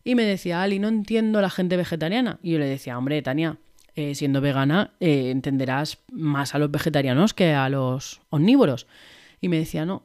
Y 0.05 0.15
me 0.15 0.23
decía, 0.23 0.63
Ali, 0.63 0.79
no 0.79 0.87
entiendo 0.87 1.41
la 1.41 1.49
gente 1.49 1.75
vegetariana. 1.75 2.39
Y 2.41 2.51
yo 2.51 2.59
le 2.59 2.65
decía, 2.65 2.97
hombre, 2.97 3.21
Tania, 3.21 3.57
eh, 3.97 4.15
siendo 4.15 4.39
vegana, 4.39 4.91
entenderás 5.01 5.97
más 6.13 6.55
a 6.55 6.59
los 6.59 6.71
vegetarianos 6.71 7.33
que 7.33 7.51
a 7.51 7.67
los 7.67 8.21
omnívoros. 8.29 8.87
Y 9.43 9.49
me 9.49 9.57
decía, 9.59 9.85
no, 9.85 10.03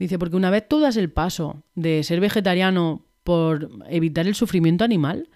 Dice, 0.00 0.18
porque 0.18 0.36
una 0.36 0.48
vez 0.48 0.66
tú 0.66 0.80
das 0.80 0.96
el 0.96 1.10
paso 1.10 1.62
de 1.74 2.02
ser 2.04 2.20
vegetariano 2.20 3.04
por 3.22 3.68
evitar 3.90 4.26
el 4.26 4.34
sufrimiento 4.34 4.82
animal, 4.82 5.28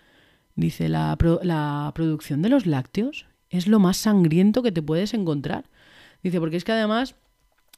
dice, 0.57 0.89
la, 0.89 1.19
la 1.43 1.93
producción 1.95 2.41
de 2.41 2.49
los 2.49 2.65
lácteos 2.65 3.27
es 3.51 3.69
lo 3.69 3.79
más 3.79 3.99
sangriento 3.99 4.63
que 4.63 4.73
te 4.73 4.81
puedes 4.81 5.13
encontrar. 5.13 5.69
Dice, 6.23 6.41
porque 6.41 6.57
es 6.57 6.65
que 6.65 6.73
además, 6.73 7.15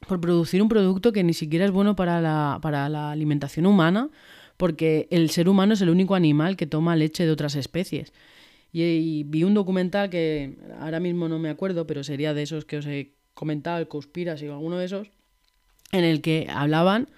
por 0.06 0.21
producir 0.21 0.62
un 0.62 0.68
producto 0.68 1.12
que 1.12 1.25
ni 1.25 1.35
siquiera 1.35 1.64
es 1.64 1.73
bueno 1.73 1.97
para 1.97 2.21
la, 2.21 2.61
para 2.62 2.88
la 2.88 3.11
alimentación 3.11 3.66
humana, 3.66 4.09
porque 4.56 5.09
el 5.11 5.28
ser 5.30 5.49
humano 5.49 5.75
es 5.75 5.80
el 5.80 5.90
único 5.90 6.14
animal 6.14 6.56
que 6.56 6.68
toma 6.68 6.95
leche 6.95 7.26
de 7.26 7.33
otras 7.33 7.56
especies. 7.56 8.12
Y, 8.71 9.25
vi 9.25 9.42
un 9.42 9.54
documental 9.54 10.09
que 10.09 10.56
ahora 10.78 11.00
mismo 11.00 11.28
no 11.28 11.40
me 11.40 11.49
acuerdo, 11.49 11.85
pero 11.85 12.04
sería 12.04 12.33
de 12.33 12.45
esos 12.45 12.64
que 12.64 12.76
os 12.76 12.87
he 12.87 13.16
comentado, 13.35 13.78
el 13.78 13.88
Conspiras 13.88 14.40
o 14.42 14.52
alguno 14.52 14.78
de 14.78 14.85
esos, 14.85 15.11
en 15.93 16.05
el 16.05 16.21
que 16.21 16.47
hablaban 16.50 17.09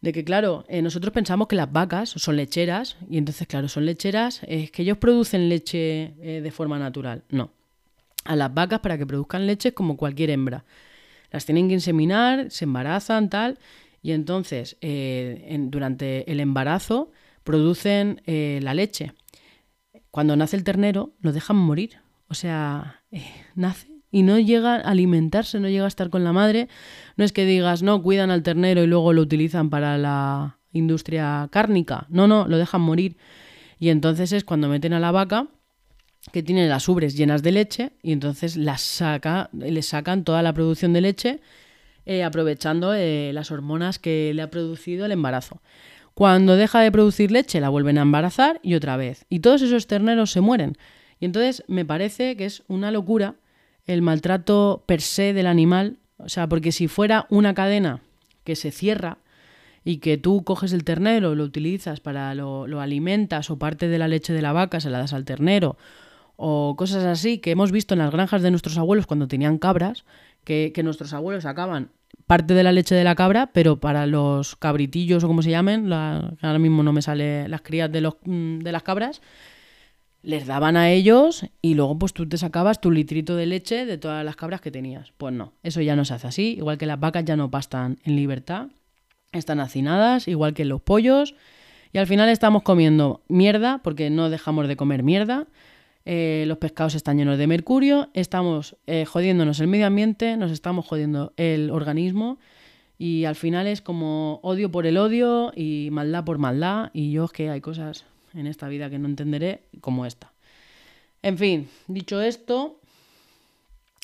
de 0.00 0.12
que, 0.12 0.24
claro, 0.24 0.64
eh, 0.68 0.80
nosotros 0.82 1.12
pensamos 1.12 1.46
que 1.46 1.56
las 1.56 1.70
vacas 1.70 2.10
son 2.10 2.36
lecheras, 2.36 2.96
y 3.08 3.18
entonces, 3.18 3.46
claro, 3.46 3.68
son 3.68 3.84
lecheras, 3.84 4.40
es 4.46 4.70
que 4.70 4.82
ellos 4.82 4.98
producen 4.98 5.48
leche 5.48 6.14
eh, 6.20 6.40
de 6.42 6.50
forma 6.50 6.78
natural. 6.78 7.22
No. 7.28 7.50
A 8.24 8.36
las 8.36 8.52
vacas, 8.52 8.80
para 8.80 8.96
que 8.96 9.06
produzcan 9.06 9.46
leche, 9.46 9.74
como 9.74 9.96
cualquier 9.96 10.30
hembra. 10.30 10.64
Las 11.30 11.44
tienen 11.44 11.68
que 11.68 11.74
inseminar, 11.74 12.50
se 12.50 12.64
embarazan, 12.64 13.28
tal, 13.28 13.58
y 14.02 14.12
entonces, 14.12 14.78
eh, 14.80 15.56
durante 15.68 16.30
el 16.30 16.40
embarazo, 16.40 17.12
producen 17.44 18.22
la 18.26 18.74
leche. 18.74 19.12
Cuando 20.10 20.36
nace 20.36 20.56
el 20.56 20.64
ternero, 20.64 21.12
lo 21.20 21.32
dejan 21.32 21.56
morir. 21.56 21.98
O 22.28 22.34
sea, 22.34 23.02
nace 23.54 23.88
y 24.10 24.22
no 24.22 24.38
llega 24.38 24.76
a 24.76 24.80
alimentarse, 24.80 25.60
no 25.60 25.68
llega 25.68 25.84
a 25.84 25.88
estar 25.88 26.10
con 26.10 26.24
la 26.24 26.32
madre. 26.32 26.68
No 27.16 27.24
es 27.24 27.32
que 27.32 27.44
digas, 27.44 27.82
no, 27.82 28.02
cuidan 28.02 28.30
al 28.30 28.42
ternero 28.42 28.82
y 28.82 28.86
luego 28.86 29.12
lo 29.12 29.22
utilizan 29.22 29.70
para 29.70 29.98
la 29.98 30.58
industria 30.72 31.48
cárnica. 31.50 32.06
No, 32.08 32.26
no, 32.26 32.46
lo 32.48 32.58
dejan 32.58 32.80
morir. 32.80 33.16
Y 33.78 33.88
entonces 33.88 34.32
es 34.32 34.44
cuando 34.44 34.68
meten 34.68 34.92
a 34.92 35.00
la 35.00 35.10
vaca 35.10 35.48
que 36.32 36.42
tiene 36.42 36.68
las 36.68 36.88
ubres 36.88 37.16
llenas 37.16 37.42
de 37.42 37.52
leche 37.52 37.92
y 38.02 38.12
entonces 38.12 38.56
las 38.56 38.82
saca, 38.82 39.48
le 39.52 39.82
sacan 39.82 40.22
toda 40.24 40.42
la 40.42 40.52
producción 40.52 40.92
de 40.92 41.00
leche 41.00 41.40
eh, 42.04 42.24
aprovechando 42.24 42.92
eh, 42.94 43.30
las 43.32 43.50
hormonas 43.50 43.98
que 43.98 44.32
le 44.34 44.42
ha 44.42 44.50
producido 44.50 45.06
el 45.06 45.12
embarazo. 45.12 45.62
Cuando 46.14 46.56
deja 46.56 46.80
de 46.80 46.92
producir 46.92 47.30
leche 47.30 47.60
la 47.60 47.68
vuelven 47.68 47.96
a 47.96 48.02
embarazar 48.02 48.60
y 48.62 48.74
otra 48.74 48.96
vez. 48.96 49.24
Y 49.30 49.40
todos 49.40 49.62
esos 49.62 49.86
terneros 49.86 50.30
se 50.30 50.40
mueren. 50.40 50.76
Y 51.20 51.26
entonces 51.26 51.62
me 51.68 51.84
parece 51.84 52.36
que 52.36 52.46
es 52.46 52.62
una 52.68 52.90
locura 52.90 53.36
el 53.92 54.02
maltrato 54.02 54.84
per 54.86 55.00
se 55.00 55.32
del 55.32 55.46
animal. 55.46 55.98
O 56.18 56.28
sea, 56.28 56.48
porque 56.48 56.72
si 56.72 56.88
fuera 56.88 57.26
una 57.30 57.54
cadena 57.54 58.00
que 58.44 58.56
se 58.56 58.70
cierra 58.70 59.18
y 59.84 59.98
que 59.98 60.18
tú 60.18 60.44
coges 60.44 60.72
el 60.72 60.84
ternero, 60.84 61.34
lo 61.34 61.44
utilizas 61.44 62.00
para 62.00 62.34
lo, 62.34 62.66
lo 62.66 62.80
alimentas 62.80 63.50
o 63.50 63.58
parte 63.58 63.88
de 63.88 63.98
la 63.98 64.08
leche 64.08 64.32
de 64.32 64.42
la 64.42 64.52
vaca 64.52 64.80
se 64.80 64.90
la 64.90 64.98
das 64.98 65.14
al 65.14 65.24
ternero 65.24 65.76
o 66.42 66.74
cosas 66.74 67.04
así 67.04 67.36
que 67.36 67.50
hemos 67.50 67.70
visto 67.70 67.92
en 67.92 67.98
las 67.98 68.10
granjas 68.10 68.40
de 68.40 68.50
nuestros 68.50 68.78
abuelos 68.78 69.06
cuando 69.06 69.28
tenían 69.28 69.58
cabras, 69.58 70.06
que, 70.42 70.72
nuestros 70.82 71.12
abuelos 71.12 71.42
sacaban 71.42 71.90
parte 72.26 72.54
de 72.54 72.62
la 72.62 72.72
leche 72.72 72.94
de 72.94 73.04
la 73.04 73.14
cabra, 73.14 73.50
pero 73.52 73.78
para 73.78 74.06
los 74.06 74.56
cabritillos 74.56 75.22
o 75.22 75.26
como 75.26 75.42
se 75.42 75.50
llamen, 75.50 75.92
ahora 75.92 76.58
mismo 76.58 76.82
no 76.82 76.94
me 76.94 77.02
sale 77.02 77.46
las 77.46 77.60
crías 77.60 77.92
de, 77.92 78.00
los, 78.00 78.14
mm, 78.24 78.60
de 78.60 78.72
las 78.72 78.82
cabras, 78.82 79.20
les 80.22 80.46
daban 80.46 80.76
a 80.76 80.90
ellos 80.90 81.46
y 81.62 81.74
luego 81.74 81.98
pues 81.98 82.12
tú 82.12 82.28
te 82.28 82.36
sacabas 82.36 82.80
tu 82.80 82.90
litrito 82.90 83.36
de 83.36 83.46
leche 83.46 83.86
de 83.86 83.98
todas 83.98 84.24
las 84.24 84.36
cabras 84.36 84.60
que 84.60 84.70
tenías. 84.70 85.12
Pues 85.16 85.32
no, 85.32 85.52
eso 85.62 85.80
ya 85.80 85.96
no 85.96 86.04
se 86.04 86.14
hace 86.14 86.26
así, 86.26 86.54
igual 86.56 86.78
que 86.78 86.86
las 86.86 87.00
vacas 87.00 87.24
ya 87.24 87.36
no 87.36 87.50
pastan 87.50 87.98
en 88.04 88.16
libertad, 88.16 88.68
están 89.32 89.60
hacinadas, 89.60 90.28
igual 90.28 90.54
que 90.54 90.64
los 90.64 90.80
pollos, 90.80 91.34
y 91.92 91.98
al 91.98 92.06
final 92.06 92.28
estamos 92.28 92.62
comiendo 92.62 93.22
mierda 93.28 93.80
porque 93.82 94.10
no 94.10 94.30
dejamos 94.30 94.68
de 94.68 94.76
comer 94.76 95.02
mierda. 95.02 95.46
Eh, 96.06 96.44
los 96.46 96.58
pescados 96.58 96.94
están 96.94 97.18
llenos 97.18 97.36
de 97.36 97.46
mercurio, 97.46 98.08
estamos 98.14 98.76
eh, 98.86 99.04
jodiéndonos 99.04 99.60
el 99.60 99.66
medio 99.66 99.86
ambiente, 99.86 100.36
nos 100.36 100.50
estamos 100.50 100.86
jodiendo 100.86 101.34
el 101.36 101.70
organismo 101.70 102.38
y 102.96 103.26
al 103.26 103.34
final 103.34 103.66
es 103.66 103.82
como 103.82 104.40
odio 104.42 104.70
por 104.70 104.86
el 104.86 104.96
odio 104.96 105.52
y 105.54 105.88
maldad 105.92 106.24
por 106.24 106.38
maldad 106.38 106.90
y 106.94 107.12
yo 107.12 107.26
es 107.26 107.32
que 107.32 107.50
hay 107.50 107.60
cosas 107.60 108.06
en 108.34 108.46
esta 108.46 108.68
vida 108.68 108.90
que 108.90 108.98
no 108.98 109.08
entenderé 109.08 109.64
como 109.80 110.06
esta. 110.06 110.32
En 111.22 111.36
fin, 111.38 111.68
dicho 111.86 112.20
esto, 112.20 112.80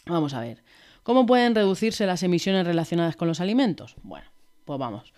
vamos 0.06 0.34
a 0.34 0.40
ver. 0.40 0.62
¿Cómo 1.02 1.24
pueden 1.24 1.54
reducirse 1.54 2.06
las 2.06 2.22
emisiones 2.22 2.66
relacionadas 2.66 3.16
con 3.16 3.28
los 3.28 3.40
alimentos? 3.40 3.96
Bueno, 4.02 4.26
pues 4.64 4.78
vamos. 4.78 5.12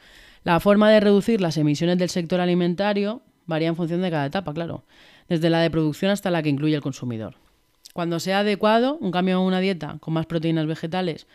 La 0.44 0.60
forma 0.60 0.90
de 0.90 1.00
reducir 1.00 1.40
las 1.40 1.56
emisiones 1.56 1.98
del 1.98 2.10
sector 2.10 2.40
alimentario 2.40 3.22
varía 3.46 3.68
en 3.68 3.76
función 3.76 4.02
de 4.02 4.10
cada 4.10 4.26
etapa, 4.26 4.52
claro, 4.52 4.84
desde 5.28 5.50
la 5.50 5.60
de 5.60 5.70
producción 5.70 6.10
hasta 6.10 6.30
la 6.30 6.42
que 6.42 6.50
incluye 6.50 6.74
el 6.74 6.82
consumidor. 6.82 7.36
Cuando 7.94 8.20
sea 8.20 8.40
adecuado, 8.40 8.98
un 9.00 9.10
cambio 9.10 9.38
en 9.38 9.46
una 9.46 9.60
dieta 9.60 9.96
con 10.00 10.14
más 10.14 10.26
proteínas 10.26 10.66
vegetales, 10.66 11.26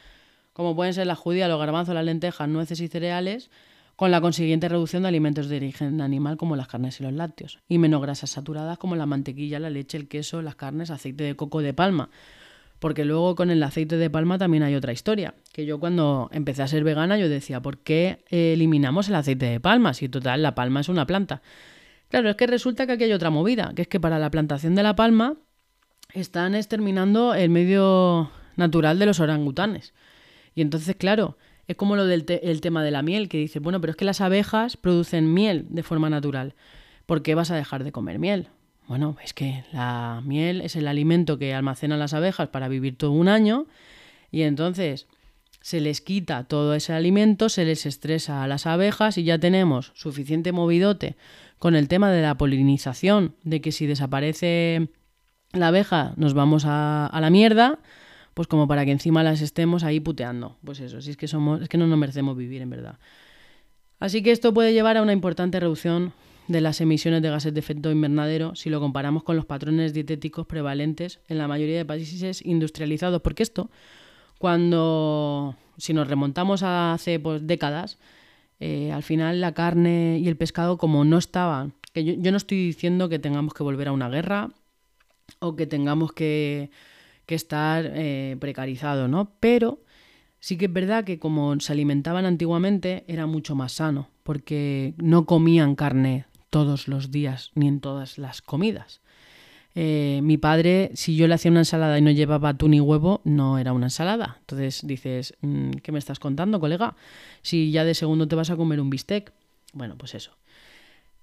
como 0.53 0.75
pueden 0.75 0.93
ser 0.93 1.07
la 1.07 1.15
judía, 1.15 1.47
los 1.47 1.59
garbanzos, 1.59 1.95
las 1.95 2.05
lentejas, 2.05 2.47
nueces 2.47 2.79
y 2.79 2.87
cereales, 2.87 3.49
con 3.95 4.11
la 4.11 4.21
consiguiente 4.21 4.69
reducción 4.69 5.03
de 5.03 5.09
alimentos 5.09 5.49
de 5.49 5.57
origen 5.57 6.01
animal 6.01 6.37
como 6.37 6.55
las 6.55 6.67
carnes 6.67 6.99
y 6.99 7.03
los 7.03 7.13
lácteos, 7.13 7.59
y 7.67 7.77
menos 7.77 8.01
grasas 8.01 8.31
saturadas 8.31 8.77
como 8.77 8.95
la 8.95 9.05
mantequilla, 9.05 9.59
la 9.59 9.69
leche, 9.69 9.97
el 9.97 10.07
queso, 10.07 10.41
las 10.41 10.55
carnes, 10.55 10.89
aceite 10.89 11.23
de 11.23 11.35
coco 11.35 11.61
de 11.61 11.73
palma. 11.73 12.09
Porque 12.79 13.05
luego 13.05 13.35
con 13.35 13.49
el 13.49 13.63
aceite 13.63 13.95
de 13.95 14.09
palma 14.09 14.37
también 14.37 14.63
hay 14.63 14.75
otra 14.75 14.91
historia, 14.91 15.35
que 15.53 15.65
yo 15.65 15.79
cuando 15.79 16.29
empecé 16.33 16.63
a 16.63 16.67
ser 16.67 16.83
vegana 16.83 17.17
yo 17.17 17.29
decía, 17.29 17.61
¿por 17.61 17.77
qué 17.77 18.25
eliminamos 18.29 19.07
el 19.07 19.15
aceite 19.15 19.45
de 19.45 19.59
palma? 19.59 19.93
Si 19.93 20.09
total 20.09 20.41
la 20.41 20.53
palma 20.53 20.81
es 20.81 20.89
una 20.89 21.05
planta. 21.05 21.41
Claro, 22.09 22.29
es 22.29 22.35
que 22.35 22.45
resulta 22.45 22.85
que 22.85 22.93
aquí 22.93 23.05
hay 23.05 23.13
otra 23.13 23.29
movida, 23.29 23.71
que 23.75 23.83
es 23.83 23.87
que 23.87 23.99
para 23.99 24.19
la 24.19 24.29
plantación 24.31 24.75
de 24.75 24.83
la 24.83 24.95
palma 24.95 25.35
están 26.13 26.55
exterminando 26.55 27.33
el 27.33 27.49
medio 27.49 28.31
natural 28.55 28.99
de 28.99 29.05
los 29.05 29.19
orangutanes. 29.19 29.93
Y 30.53 30.61
entonces, 30.61 30.95
claro, 30.95 31.37
es 31.67 31.75
como 31.75 31.95
lo 31.95 32.05
del 32.05 32.25
el 32.27 32.61
tema 32.61 32.83
de 32.83 32.91
la 32.91 33.01
miel, 33.01 33.29
que 33.29 33.37
dice, 33.37 33.59
bueno, 33.59 33.79
pero 33.79 33.91
es 33.91 33.97
que 33.97 34.05
las 34.05 34.21
abejas 34.21 34.77
producen 34.77 35.33
miel 35.33 35.65
de 35.69 35.83
forma 35.83 36.09
natural. 36.09 36.55
¿Por 37.05 37.21
qué 37.21 37.35
vas 37.35 37.51
a 37.51 37.55
dejar 37.55 37.83
de 37.83 37.91
comer 37.91 38.19
miel? 38.19 38.49
Bueno, 38.87 39.15
es 39.23 39.33
que 39.33 39.63
la 39.71 40.21
miel 40.25 40.61
es 40.61 40.75
el 40.75 40.87
alimento 40.87 41.37
que 41.37 41.53
almacenan 41.53 41.99
las 41.99 42.13
abejas 42.13 42.49
para 42.49 42.67
vivir 42.67 42.97
todo 42.97 43.11
un 43.11 43.29
año 43.29 43.65
y 44.29 44.41
entonces 44.41 45.07
se 45.61 45.79
les 45.79 46.01
quita 46.01 46.43
todo 46.43 46.75
ese 46.75 46.91
alimento, 46.91 47.47
se 47.47 47.63
les 47.63 47.85
estresa 47.85 48.43
a 48.43 48.47
las 48.47 48.67
abejas 48.67 49.17
y 49.17 49.23
ya 49.23 49.39
tenemos 49.39 49.93
suficiente 49.95 50.51
movidote 50.51 51.15
con 51.59 51.75
el 51.75 51.87
tema 51.87 52.11
de 52.11 52.21
la 52.21 52.37
polinización, 52.37 53.35
de 53.43 53.61
que 53.61 53.71
si 53.71 53.85
desaparece 53.85 54.89
la 55.53 55.69
abeja 55.69 56.13
nos 56.17 56.33
vamos 56.33 56.65
a, 56.65 57.05
a 57.05 57.21
la 57.21 57.29
mierda 57.29 57.79
pues 58.33 58.47
como 58.47 58.67
para 58.67 58.85
que 58.85 58.91
encima 58.91 59.23
las 59.23 59.41
estemos 59.41 59.83
ahí 59.83 59.99
puteando. 59.99 60.57
Pues 60.63 60.79
eso, 60.79 61.01
si 61.01 61.11
es 61.11 61.17
que 61.17 61.27
somos, 61.27 61.61
es 61.61 61.69
que 61.69 61.77
no 61.77 61.87
nos 61.87 61.97
merecemos 61.97 62.35
vivir 62.35 62.61
en 62.61 62.69
verdad. 62.69 62.99
Así 63.99 64.21
que 64.21 64.31
esto 64.31 64.53
puede 64.53 64.73
llevar 64.73 64.97
a 64.97 65.01
una 65.01 65.13
importante 65.13 65.59
reducción 65.59 66.13
de 66.47 66.61
las 66.61 66.81
emisiones 66.81 67.21
de 67.21 67.29
gases 67.29 67.53
de 67.53 67.59
efecto 67.59 67.91
invernadero 67.91 68.55
si 68.55 68.69
lo 68.69 68.79
comparamos 68.79 69.23
con 69.23 69.35
los 69.35 69.45
patrones 69.45 69.93
dietéticos 69.93 70.45
prevalentes 70.45 71.19
en 71.27 71.37
la 71.37 71.47
mayoría 71.47 71.77
de 71.77 71.85
países 71.85 72.45
industrializados, 72.45 73.21
porque 73.21 73.43
esto, 73.43 73.69
cuando, 74.39 75.55
si 75.77 75.93
nos 75.93 76.07
remontamos 76.07 76.63
a 76.63 76.93
hace 76.93 77.19
pues, 77.19 77.47
décadas, 77.47 77.97
eh, 78.59 78.91
al 78.91 79.03
final 79.03 79.41
la 79.41 79.53
carne 79.53 80.19
y 80.19 80.27
el 80.27 80.37
pescado 80.37 80.77
como 80.77 81.05
no 81.05 81.17
estaban, 81.17 81.73
que 81.93 82.03
yo, 82.03 82.31
no 82.31 82.37
estoy 82.37 82.57
diciendo 82.57 83.07
que 83.07 83.19
tengamos 83.19 83.53
que 83.53 83.63
volver 83.63 83.87
a 83.87 83.91
una 83.91 84.09
guerra 84.09 84.49
o 85.39 85.55
que 85.55 85.67
tengamos 85.67 86.11
que, 86.11 86.71
estar 87.27 87.91
eh, 87.93 88.37
precarizados, 88.39 89.09
¿no? 89.09 89.31
Pero 89.39 89.79
sí 90.39 90.57
que 90.57 90.65
es 90.65 90.73
verdad 90.73 91.03
que 91.03 91.19
como 91.19 91.59
se 91.59 91.73
alimentaban 91.73 92.25
antiguamente 92.25 93.03
era 93.07 93.25
mucho 93.25 93.55
más 93.55 93.73
sano, 93.73 94.09
porque 94.23 94.93
no 94.97 95.25
comían 95.25 95.75
carne 95.75 96.25
todos 96.49 96.87
los 96.87 97.11
días 97.11 97.51
ni 97.55 97.67
en 97.67 97.79
todas 97.79 98.17
las 98.17 98.41
comidas. 98.41 99.01
Eh, 99.75 100.19
mi 100.21 100.37
padre, 100.37 100.91
si 100.93 101.15
yo 101.15 101.27
le 101.27 101.33
hacía 101.33 101.49
una 101.49 101.61
ensalada 101.61 101.97
y 101.97 102.01
no 102.01 102.11
llevaba 102.11 102.49
atún 102.49 102.75
y 102.75 102.79
huevo, 102.79 103.21
no 103.23 103.57
era 103.57 103.73
una 103.73 103.87
ensalada. 103.87 104.37
Entonces 104.41 104.85
dices, 104.85 105.35
mm, 105.41 105.71
¿qué 105.81 105.91
me 105.91 105.99
estás 105.99 106.19
contando, 106.19 106.59
colega? 106.59 106.95
Si 107.41 107.71
ya 107.71 107.83
de 107.83 107.95
segundo 107.95 108.27
te 108.27 108.35
vas 108.35 108.51
a 108.51 108.55
comer 108.55 108.79
un 108.79 108.89
bistec. 108.89 109.33
Bueno, 109.73 109.97
pues 109.97 110.13
eso. 110.13 110.37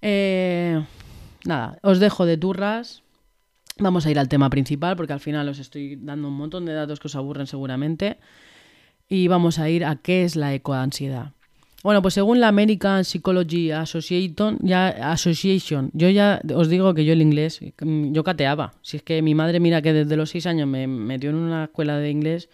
Eh, 0.02 0.82
nada, 1.44 1.78
os 1.82 2.00
dejo 2.00 2.26
de 2.26 2.36
turras. 2.36 3.02
Vamos 3.80 4.04
a 4.04 4.10
ir 4.10 4.18
al 4.18 4.28
tema 4.28 4.50
principal 4.50 4.94
porque 4.94 5.14
al 5.14 5.20
final 5.20 5.48
os 5.48 5.58
estoy 5.58 5.96
dando 5.96 6.28
un 6.28 6.34
montón 6.34 6.66
de 6.66 6.74
datos 6.74 7.00
que 7.00 7.06
os 7.06 7.16
aburren 7.16 7.46
seguramente. 7.46 8.18
Y 9.08 9.26
vamos 9.26 9.58
a 9.58 9.70
ir 9.70 9.86
a 9.86 9.96
qué 9.96 10.24
es 10.24 10.36
la 10.36 10.52
ecoansiedad. 10.54 11.32
Bueno, 11.82 12.02
pues 12.02 12.12
según 12.12 12.40
la 12.40 12.48
American 12.48 13.06
Psychology 13.06 13.70
Association, 13.70 14.58
yo 15.94 16.10
ya 16.10 16.42
os 16.54 16.68
digo 16.68 16.92
que 16.92 17.06
yo 17.06 17.14
el 17.14 17.22
inglés, 17.22 17.60
yo 17.80 18.22
cateaba. 18.22 18.74
Si 18.82 18.98
es 18.98 19.02
que 19.02 19.22
mi 19.22 19.34
madre, 19.34 19.60
mira 19.60 19.80
que 19.80 19.94
desde 19.94 20.14
los 20.14 20.28
seis 20.28 20.46
años 20.46 20.68
me 20.68 20.86
metió 20.86 21.30
en 21.30 21.36
una 21.36 21.64
escuela 21.64 21.96
de 21.96 22.10
inglés 22.10 22.50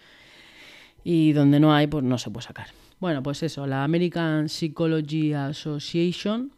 y 1.03 1.33
donde 1.33 1.59
no 1.59 1.73
hay, 1.73 1.87
pues 1.87 2.05
no 2.05 2.17
se 2.17 2.31
puede 2.31 2.47
sacar. 2.47 2.67
Bueno, 3.01 3.21
pues 3.21 3.43
eso, 3.43 3.67
la 3.67 3.83
American 3.83 4.47
Psychology 4.47 5.33
Association 5.33 6.53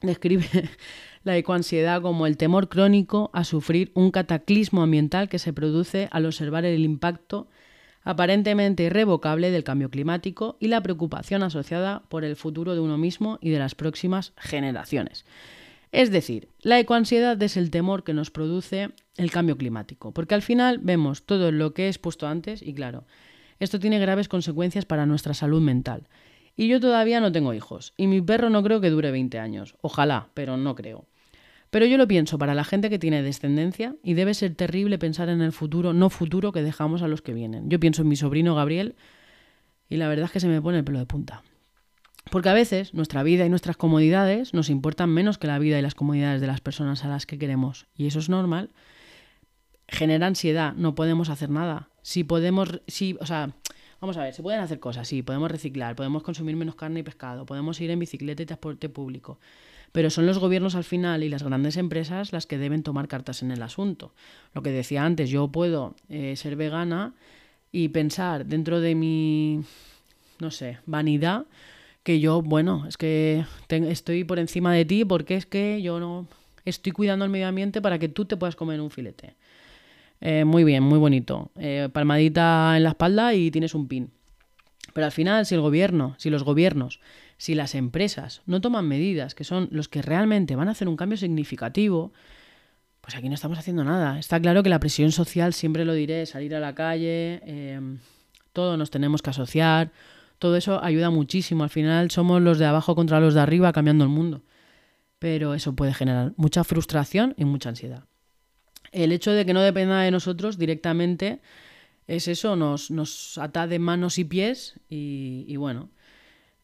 describe 0.00 0.46
la 1.24 1.36
ecoansiedad 1.36 2.02
como 2.02 2.26
el 2.26 2.36
temor 2.36 2.68
crónico 2.68 3.30
a 3.32 3.44
sufrir 3.44 3.90
un 3.94 4.10
cataclismo 4.10 4.82
ambiental 4.82 5.28
que 5.28 5.38
se 5.38 5.52
produce 5.52 6.08
al 6.10 6.26
observar 6.26 6.64
el 6.64 6.84
impacto 6.84 7.48
aparentemente 8.04 8.84
irrevocable 8.84 9.50
del 9.50 9.64
cambio 9.64 9.90
climático 9.90 10.56
y 10.60 10.68
la 10.68 10.82
preocupación 10.82 11.42
asociada 11.42 12.04
por 12.08 12.24
el 12.24 12.36
futuro 12.36 12.74
de 12.74 12.80
uno 12.80 12.96
mismo 12.96 13.38
y 13.42 13.50
de 13.50 13.58
las 13.58 13.74
próximas 13.74 14.32
generaciones. 14.36 15.26
Es 15.92 16.10
decir, 16.10 16.48
la 16.60 16.78
ecoansiedad 16.78 17.42
es 17.42 17.56
el 17.56 17.70
temor 17.70 18.04
que 18.04 18.14
nos 18.14 18.30
produce 18.30 18.90
el 19.16 19.30
cambio 19.30 19.56
climático, 19.56 20.12
porque 20.12 20.34
al 20.34 20.42
final 20.42 20.78
vemos 20.78 21.24
todo 21.24 21.50
lo 21.50 21.74
que 21.74 21.84
he 21.84 21.88
expuesto 21.88 22.26
antes 22.26 22.62
y 22.62 22.74
claro, 22.74 23.04
esto 23.58 23.80
tiene 23.80 23.98
graves 23.98 24.28
consecuencias 24.28 24.84
para 24.84 25.06
nuestra 25.06 25.34
salud 25.34 25.60
mental. 25.60 26.08
Y 26.58 26.66
yo 26.66 26.80
todavía 26.80 27.20
no 27.20 27.30
tengo 27.30 27.54
hijos, 27.54 27.94
y 27.96 28.08
mi 28.08 28.20
perro 28.20 28.50
no 28.50 28.64
creo 28.64 28.80
que 28.80 28.90
dure 28.90 29.12
20 29.12 29.38
años, 29.38 29.76
ojalá, 29.80 30.26
pero 30.34 30.56
no 30.56 30.74
creo. 30.74 31.06
Pero 31.70 31.86
yo 31.86 31.96
lo 31.96 32.08
pienso 32.08 32.36
para 32.36 32.52
la 32.52 32.64
gente 32.64 32.90
que 32.90 32.98
tiene 32.98 33.22
descendencia 33.22 33.94
y 34.02 34.14
debe 34.14 34.34
ser 34.34 34.56
terrible 34.56 34.98
pensar 34.98 35.28
en 35.28 35.40
el 35.40 35.52
futuro, 35.52 35.92
no 35.92 36.10
futuro, 36.10 36.50
que 36.50 36.64
dejamos 36.64 37.02
a 37.02 37.06
los 37.06 37.22
que 37.22 37.32
vienen. 37.32 37.70
Yo 37.70 37.78
pienso 37.78 38.02
en 38.02 38.08
mi 38.08 38.16
sobrino 38.16 38.56
Gabriel 38.56 38.96
y 39.88 39.98
la 39.98 40.08
verdad 40.08 40.24
es 40.24 40.32
que 40.32 40.40
se 40.40 40.48
me 40.48 40.60
pone 40.60 40.78
el 40.78 40.84
pelo 40.84 40.98
de 40.98 41.06
punta. 41.06 41.44
Porque 42.28 42.48
a 42.48 42.54
veces 42.54 42.92
nuestra 42.92 43.22
vida 43.22 43.46
y 43.46 43.50
nuestras 43.50 43.76
comodidades 43.76 44.52
nos 44.52 44.68
importan 44.68 45.10
menos 45.10 45.38
que 45.38 45.46
la 45.46 45.60
vida 45.60 45.78
y 45.78 45.82
las 45.82 45.94
comodidades 45.94 46.40
de 46.40 46.48
las 46.48 46.60
personas 46.60 47.04
a 47.04 47.08
las 47.08 47.24
que 47.24 47.38
queremos. 47.38 47.86
Y 47.94 48.08
eso 48.08 48.18
es 48.18 48.28
normal. 48.28 48.70
Genera 49.86 50.26
ansiedad, 50.26 50.74
no 50.74 50.96
podemos 50.96 51.28
hacer 51.28 51.50
nada. 51.50 51.88
Si 52.02 52.24
podemos, 52.24 52.82
si, 52.88 53.16
o 53.20 53.26
sea, 53.26 53.54
vamos 54.00 54.16
a 54.16 54.22
ver, 54.22 54.34
se 54.34 54.42
pueden 54.42 54.60
hacer 54.60 54.80
cosas, 54.80 55.08
sí, 55.08 55.22
podemos 55.22 55.50
reciclar, 55.50 55.96
podemos 55.96 56.22
consumir 56.22 56.56
menos 56.56 56.74
carne 56.74 57.00
y 57.00 57.02
pescado, 57.02 57.46
podemos 57.46 57.80
ir 57.80 57.90
en 57.90 57.98
bicicleta 57.98 58.42
y 58.42 58.46
transporte 58.46 58.88
público. 58.88 59.38
Pero 59.92 60.10
son 60.10 60.26
los 60.26 60.38
gobiernos 60.38 60.74
al 60.74 60.84
final 60.84 61.24
y 61.24 61.28
las 61.28 61.42
grandes 61.42 61.76
empresas 61.76 62.32
las 62.32 62.46
que 62.46 62.58
deben 62.58 62.82
tomar 62.82 63.08
cartas 63.08 63.42
en 63.42 63.50
el 63.50 63.62
asunto. 63.62 64.12
Lo 64.52 64.62
que 64.62 64.70
decía 64.70 65.04
antes, 65.04 65.30
yo 65.30 65.48
puedo 65.48 65.94
eh, 66.10 66.36
ser 66.36 66.56
vegana 66.56 67.14
y 67.72 67.88
pensar 67.88 68.46
dentro 68.46 68.80
de 68.80 68.94
mi, 68.94 69.62
no 70.40 70.50
sé, 70.50 70.78
vanidad, 70.84 71.46
que 72.02 72.20
yo, 72.20 72.42
bueno, 72.42 72.86
es 72.86 72.96
que 72.96 73.44
estoy 73.68 74.24
por 74.24 74.38
encima 74.38 74.72
de 74.72 74.84
ti 74.84 75.04
porque 75.04 75.36
es 75.36 75.46
que 75.46 75.82
yo 75.82 76.00
no 76.00 76.26
estoy 76.64 76.92
cuidando 76.92 77.24
el 77.24 77.30
medio 77.30 77.48
ambiente 77.48 77.80
para 77.80 77.98
que 77.98 78.08
tú 78.08 78.24
te 78.24 78.36
puedas 78.36 78.56
comer 78.56 78.80
un 78.80 78.90
filete. 78.90 79.34
Eh, 80.20 80.44
muy 80.44 80.64
bien, 80.64 80.82
muy 80.82 80.98
bonito. 80.98 81.50
Eh, 81.56 81.88
palmadita 81.92 82.76
en 82.76 82.82
la 82.82 82.90
espalda 82.90 83.34
y 83.34 83.50
tienes 83.50 83.74
un 83.74 83.88
pin. 83.88 84.10
Pero 84.92 85.04
al 85.04 85.12
final, 85.12 85.46
si 85.46 85.54
el 85.54 85.60
gobierno, 85.60 86.14
si 86.18 86.30
los 86.30 86.42
gobiernos 86.42 87.00
si 87.38 87.54
las 87.54 87.74
empresas 87.74 88.42
no 88.46 88.60
toman 88.60 88.86
medidas 88.86 89.34
que 89.34 89.44
son 89.44 89.68
los 89.70 89.88
que 89.88 90.02
realmente 90.02 90.56
van 90.56 90.68
a 90.68 90.72
hacer 90.72 90.88
un 90.88 90.96
cambio 90.96 91.16
significativo, 91.16 92.12
pues 93.00 93.14
aquí 93.14 93.28
no 93.28 93.36
estamos 93.36 93.58
haciendo 93.58 93.84
nada. 93.84 94.18
Está 94.18 94.38
claro 94.40 94.62
que 94.62 94.68
la 94.68 94.80
presión 94.80 95.12
social, 95.12 95.54
siempre 95.54 95.84
lo 95.84 95.94
diré, 95.94 96.26
salir 96.26 96.54
a 96.54 96.60
la 96.60 96.74
calle, 96.74 97.40
em, 97.46 97.98
todo 98.52 98.76
nos 98.76 98.90
tenemos 98.90 99.22
que 99.22 99.30
asociar, 99.30 99.92
todo 100.38 100.56
eso 100.56 100.82
ayuda 100.82 101.10
muchísimo. 101.10 101.62
Al 101.62 101.70
final 101.70 102.10
somos 102.10 102.42
los 102.42 102.58
de 102.58 102.66
abajo 102.66 102.94
contra 102.94 103.20
los 103.20 103.34
de 103.34 103.40
arriba 103.40 103.72
cambiando 103.72 104.04
el 104.04 104.10
mundo. 104.10 104.42
Pero 105.18 105.54
eso 105.54 105.74
puede 105.74 105.94
generar 105.94 106.32
mucha 106.36 106.64
frustración 106.64 107.34
y 107.36 107.44
mucha 107.44 107.70
ansiedad. 107.70 108.07
El 108.92 109.12
hecho 109.12 109.32
de 109.32 109.44
que 109.44 109.52
no 109.52 109.60
dependa 109.60 110.00
de 110.00 110.10
nosotros 110.10 110.58
directamente 110.58 111.40
es 112.06 112.28
eso, 112.28 112.56
nos, 112.56 112.90
nos 112.90 113.38
ata 113.38 113.66
de 113.66 113.78
manos 113.78 114.18
y 114.18 114.24
pies 114.24 114.80
y 114.88 115.56
bueno, 115.56 115.90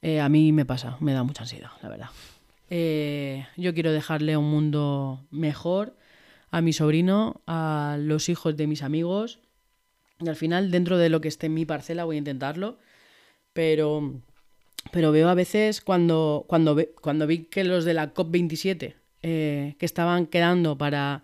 eh, 0.05 0.21
a 0.21 0.29
mí 0.29 0.53
me 0.53 0.67
pasa, 0.67 0.99
me 1.01 1.15
da 1.15 1.23
mucha 1.23 1.45
ansiedad, 1.45 1.71
la 1.83 1.89
verdad. 1.89 2.09
Eh, 2.69 3.47
yo 3.57 3.73
quiero 3.73 3.91
dejarle 3.91 4.37
un 4.37 4.51
mundo 4.51 5.25
mejor 5.31 5.97
a 6.51 6.61
mi 6.61 6.75
sobrino, 6.75 7.41
a 7.47 7.97
los 7.99 8.29
hijos 8.29 8.55
de 8.55 8.67
mis 8.67 8.83
amigos. 8.83 9.39
Y 10.21 10.29
al 10.29 10.37
final, 10.37 10.71
dentro 10.71 10.99
de 10.99 11.09
lo 11.09 11.23
que 11.23 11.29
esté 11.29 11.47
en 11.47 11.55
mi 11.55 11.65
parcela, 11.65 12.05
voy 12.05 12.17
a 12.17 12.19
intentarlo. 12.19 12.77
Pero, 13.55 14.21
pero 14.93 15.11
veo 15.11 15.31
a 15.31 15.35
veces 15.35 15.81
cuando, 15.81 16.45
cuando, 16.49 16.77
cuando 17.01 17.27
vi 17.27 17.47
que 17.47 17.65
los 17.65 17.87
de 17.87 17.95
la 17.95 18.13
COP27, 18.13 18.97
eh, 19.23 19.75
que 19.79 19.87
estaban 19.87 20.27
quedando 20.27 20.77
para 20.77 21.23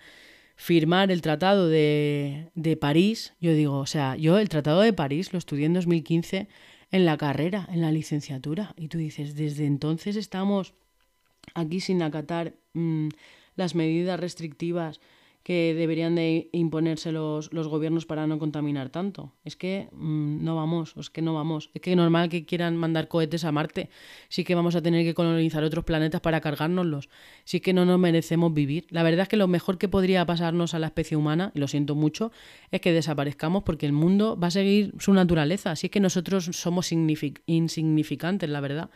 firmar 0.60 1.10
el 1.10 1.22
Tratado 1.22 1.70
de, 1.70 2.50
de 2.54 2.76
París, 2.76 3.32
yo 3.40 3.54
digo, 3.54 3.78
o 3.78 3.86
sea, 3.86 4.16
yo 4.16 4.38
el 4.38 4.50
Tratado 4.50 4.82
de 4.82 4.92
París 4.92 5.32
lo 5.32 5.38
estudié 5.38 5.64
en 5.64 5.72
2015 5.72 6.48
en 6.90 7.06
la 7.06 7.16
carrera, 7.16 7.66
en 7.72 7.80
la 7.80 7.90
licenciatura. 7.90 8.74
Y 8.76 8.88
tú 8.88 8.98
dices, 8.98 9.34
desde 9.34 9.64
entonces 9.64 10.16
estamos 10.16 10.74
aquí 11.54 11.80
sin 11.80 12.02
acatar 12.02 12.52
mm, 12.74 13.08
las 13.56 13.74
medidas 13.74 14.20
restrictivas 14.20 15.00
que 15.42 15.74
deberían 15.74 16.14
de 16.16 16.50
imponerse 16.52 17.12
los, 17.12 17.52
los, 17.52 17.66
gobiernos 17.66 18.04
para 18.04 18.26
no 18.26 18.38
contaminar 18.38 18.90
tanto. 18.90 19.32
Es 19.44 19.56
que 19.56 19.88
mm, 19.92 20.44
no 20.44 20.54
vamos, 20.54 20.94
es 20.98 21.08
que 21.08 21.22
no 21.22 21.34
vamos. 21.34 21.70
Es 21.72 21.80
que 21.80 21.96
normal 21.96 22.28
que 22.28 22.44
quieran 22.44 22.76
mandar 22.76 23.08
cohetes 23.08 23.44
a 23.44 23.52
Marte. 23.52 23.88
Sí 24.28 24.44
que 24.44 24.54
vamos 24.54 24.76
a 24.76 24.82
tener 24.82 25.02
que 25.04 25.14
colonizar 25.14 25.64
otros 25.64 25.84
planetas 25.84 26.20
para 26.20 26.42
cargárnoslos. 26.42 27.08
Sí 27.44 27.60
que 27.60 27.72
no 27.72 27.86
nos 27.86 27.98
merecemos 27.98 28.52
vivir. 28.52 28.86
La 28.90 29.02
verdad 29.02 29.22
es 29.22 29.28
que 29.28 29.38
lo 29.38 29.48
mejor 29.48 29.78
que 29.78 29.88
podría 29.88 30.26
pasarnos 30.26 30.74
a 30.74 30.78
la 30.78 30.88
especie 30.88 31.16
humana, 31.16 31.52
y 31.54 31.58
lo 31.58 31.68
siento 31.68 31.94
mucho, 31.94 32.32
es 32.70 32.82
que 32.82 32.92
desaparezcamos 32.92 33.62
porque 33.62 33.86
el 33.86 33.92
mundo 33.92 34.38
va 34.38 34.48
a 34.48 34.50
seguir 34.50 34.92
su 34.98 35.14
naturaleza. 35.14 35.70
Así 35.70 35.88
que 35.88 36.00
nosotros 36.00 36.50
somos 36.52 36.92
insignificantes, 36.92 38.50
la 38.50 38.60
verdad. 38.60 38.90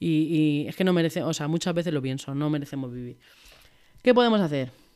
Y, 0.00 0.62
y 0.64 0.66
es 0.66 0.76
que 0.76 0.84
no 0.84 0.94
merecemos, 0.94 1.28
o 1.28 1.34
sea, 1.34 1.46
muchas 1.46 1.74
veces 1.74 1.92
lo 1.92 2.00
pienso, 2.00 2.34
no 2.34 2.48
merecemos 2.48 2.90
vivir. 2.90 3.18
¿Qué 4.02 4.14
podemos 4.14 4.40
hacer? 4.40 4.87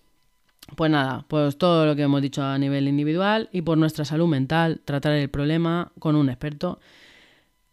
Pues 0.76 0.90
nada, 0.90 1.26
pues 1.28 1.58
todo 1.58 1.86
lo 1.86 1.96
que 1.96 2.02
hemos 2.02 2.22
dicho 2.22 2.42
a 2.42 2.56
nivel 2.56 2.88
individual 2.88 3.48
y 3.52 3.62
por 3.62 3.76
nuestra 3.76 4.04
salud 4.04 4.28
mental, 4.28 4.80
tratar 4.84 5.12
el 5.12 5.28
problema 5.28 5.92
con 5.98 6.16
un 6.16 6.30
experto. 6.30 6.80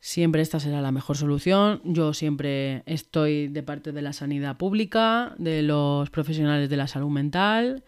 Siempre 0.02 0.42
esta 0.42 0.60
será 0.60 0.82
la 0.82 0.92
mejor 0.92 1.16
solución. 1.16 1.82
Yo 1.84 2.14
siempre 2.14 2.84
estoy 2.86 3.48
de 3.48 3.64
parte 3.64 3.92
de 3.92 4.02
la 4.02 4.14
sanidad 4.14 4.58
pública, 4.58 5.36
de 5.38 5.62
los 5.62 6.10
profesionales 6.10 6.70
de 6.70 6.78
la 6.78 6.88
salud 6.88 7.10
mental 7.10 7.84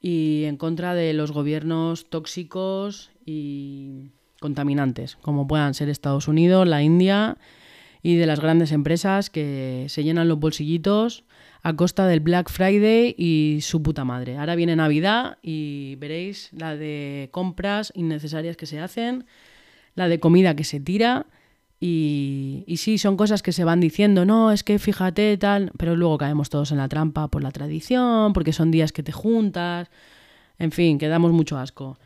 y 0.00 0.44
en 0.44 0.56
contra 0.56 0.94
de 0.94 1.12
los 1.12 1.32
gobiernos 1.32 2.08
tóxicos 2.08 3.10
y 3.26 4.10
contaminantes, 4.40 5.16
como 5.16 5.46
puedan 5.46 5.74
ser 5.74 5.90
Estados 5.90 6.28
Unidos, 6.28 6.66
la 6.66 6.82
India 6.82 7.36
y 8.02 8.16
de 8.16 8.26
las 8.26 8.40
grandes 8.40 8.72
empresas 8.72 9.28
que 9.28 9.86
se 9.88 10.02
llenan 10.02 10.28
los 10.28 10.40
bolsillitos 10.40 11.24
a 11.62 11.76
costa 11.76 12.06
del 12.06 12.20
Black 12.20 12.50
Friday 12.50 13.14
y 13.18 13.58
su 13.62 13.82
puta 13.82 14.04
madre. 14.04 14.38
Ahora 14.38 14.54
viene 14.54 14.76
Navidad 14.76 15.38
y 15.42 15.96
veréis 15.96 16.50
la 16.52 16.76
de 16.76 17.28
compras 17.32 17.92
innecesarias 17.94 18.56
que 18.56 18.66
se 18.66 18.80
hacen, 18.80 19.26
la 19.94 20.08
de 20.08 20.20
comida 20.20 20.56
que 20.56 20.64
se 20.64 20.80
tira. 20.80 21.26
Y, 21.82 22.64
y 22.66 22.76
sí, 22.76 22.98
son 22.98 23.16
cosas 23.16 23.42
que 23.42 23.52
se 23.52 23.64
van 23.64 23.80
diciendo, 23.80 24.26
no, 24.26 24.52
es 24.52 24.62
que 24.62 24.78
fíjate 24.78 25.36
tal, 25.38 25.72
pero 25.78 25.96
luego 25.96 26.18
caemos 26.18 26.50
todos 26.50 26.72
en 26.72 26.78
la 26.78 26.88
trampa 26.88 27.28
por 27.28 27.42
la 27.42 27.50
tradición, 27.50 28.34
porque 28.34 28.52
son 28.52 28.70
días 28.70 28.92
que 28.92 29.02
te 29.02 29.12
juntas, 29.12 29.90
en 30.58 30.72
fin, 30.72 30.98
que 30.98 31.08
damos 31.08 31.32
mucho 31.32 31.58
asco. 31.58 31.98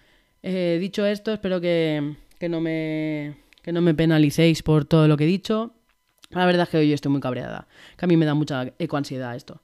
Eh, 0.42 0.78
dicho 0.80 1.04
esto, 1.06 1.32
espero 1.32 1.60
que, 1.60 2.14
que 2.38 2.48
no 2.48 2.60
me, 2.60 3.34
que 3.62 3.72
no 3.72 3.80
me 3.80 3.94
penalicéis 3.94 4.62
por 4.62 4.84
todo 4.84 5.08
lo 5.08 5.16
que 5.16 5.24
he 5.24 5.26
dicho. 5.26 5.72
La 6.34 6.46
verdad 6.46 6.64
es 6.64 6.68
que 6.68 6.78
hoy 6.78 6.92
estoy 6.92 7.10
muy 7.10 7.20
cabreada, 7.20 7.66
que 7.96 8.04
a 8.04 8.08
mí 8.08 8.16
me 8.16 8.26
da 8.26 8.34
mucha 8.34 8.72
ecoansiedad 8.78 9.34
esto. 9.36 9.62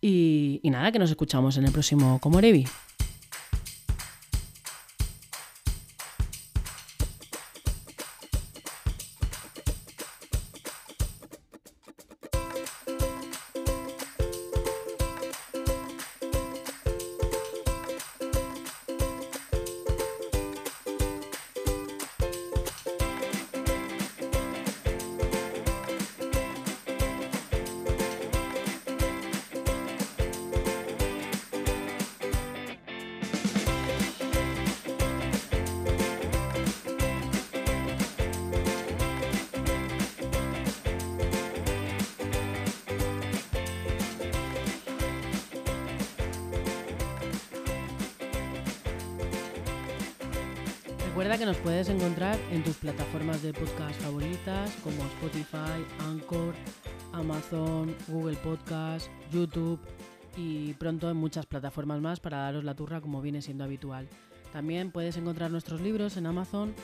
Y, 0.00 0.60
y 0.62 0.70
nada, 0.70 0.92
que 0.92 0.98
nos 0.98 1.10
escuchamos 1.10 1.56
en 1.56 1.64
el 1.64 1.72
próximo 1.72 2.20
Comorevi. 2.20 2.66
Recuerda 51.16 51.38
que 51.38 51.46
nos 51.46 51.56
puedes 51.56 51.88
encontrar 51.88 52.38
en 52.52 52.62
tus 52.62 52.76
plataformas 52.76 53.40
de 53.40 53.54
podcast 53.54 53.98
favoritas 54.02 54.70
como 54.84 55.02
Spotify, 55.02 55.82
Anchor, 56.00 56.52
Amazon, 57.14 57.96
Google 58.08 58.36
Podcast, 58.36 59.08
YouTube 59.32 59.80
y 60.36 60.74
pronto 60.74 61.08
en 61.08 61.16
muchas 61.16 61.46
plataformas 61.46 62.02
más 62.02 62.20
para 62.20 62.40
daros 62.40 62.64
la 62.64 62.74
turra 62.74 63.00
como 63.00 63.22
viene 63.22 63.40
siendo 63.40 63.64
habitual. 63.64 64.10
También 64.52 64.90
puedes 64.90 65.16
encontrar 65.16 65.50
nuestros 65.50 65.80
libros 65.80 66.18
en 66.18 66.26
Amazon. 66.26 66.74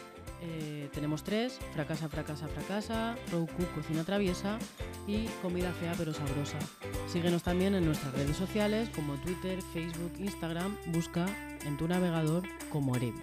Eh, 0.40 0.88
tenemos 0.94 1.22
tres, 1.24 1.58
Fracasa, 1.74 2.08
Fracasa, 2.08 2.48
Fracasa, 2.48 3.16
Cook, 3.30 3.50
Cocina 3.74 4.02
Traviesa 4.02 4.58
y 5.06 5.26
Comida 5.42 5.72
Fea 5.72 5.92
pero 5.98 6.14
Sabrosa. 6.14 6.58
Síguenos 7.06 7.42
también 7.42 7.74
en 7.74 7.84
nuestras 7.84 8.14
redes 8.14 8.38
sociales 8.38 8.88
como 8.94 9.12
Twitter, 9.16 9.58
Facebook, 9.74 10.12
Instagram. 10.18 10.74
Busca 10.86 11.26
en 11.66 11.76
tu 11.76 11.86
navegador 11.86 12.44
como 12.70 12.96
Erevi. 12.96 13.20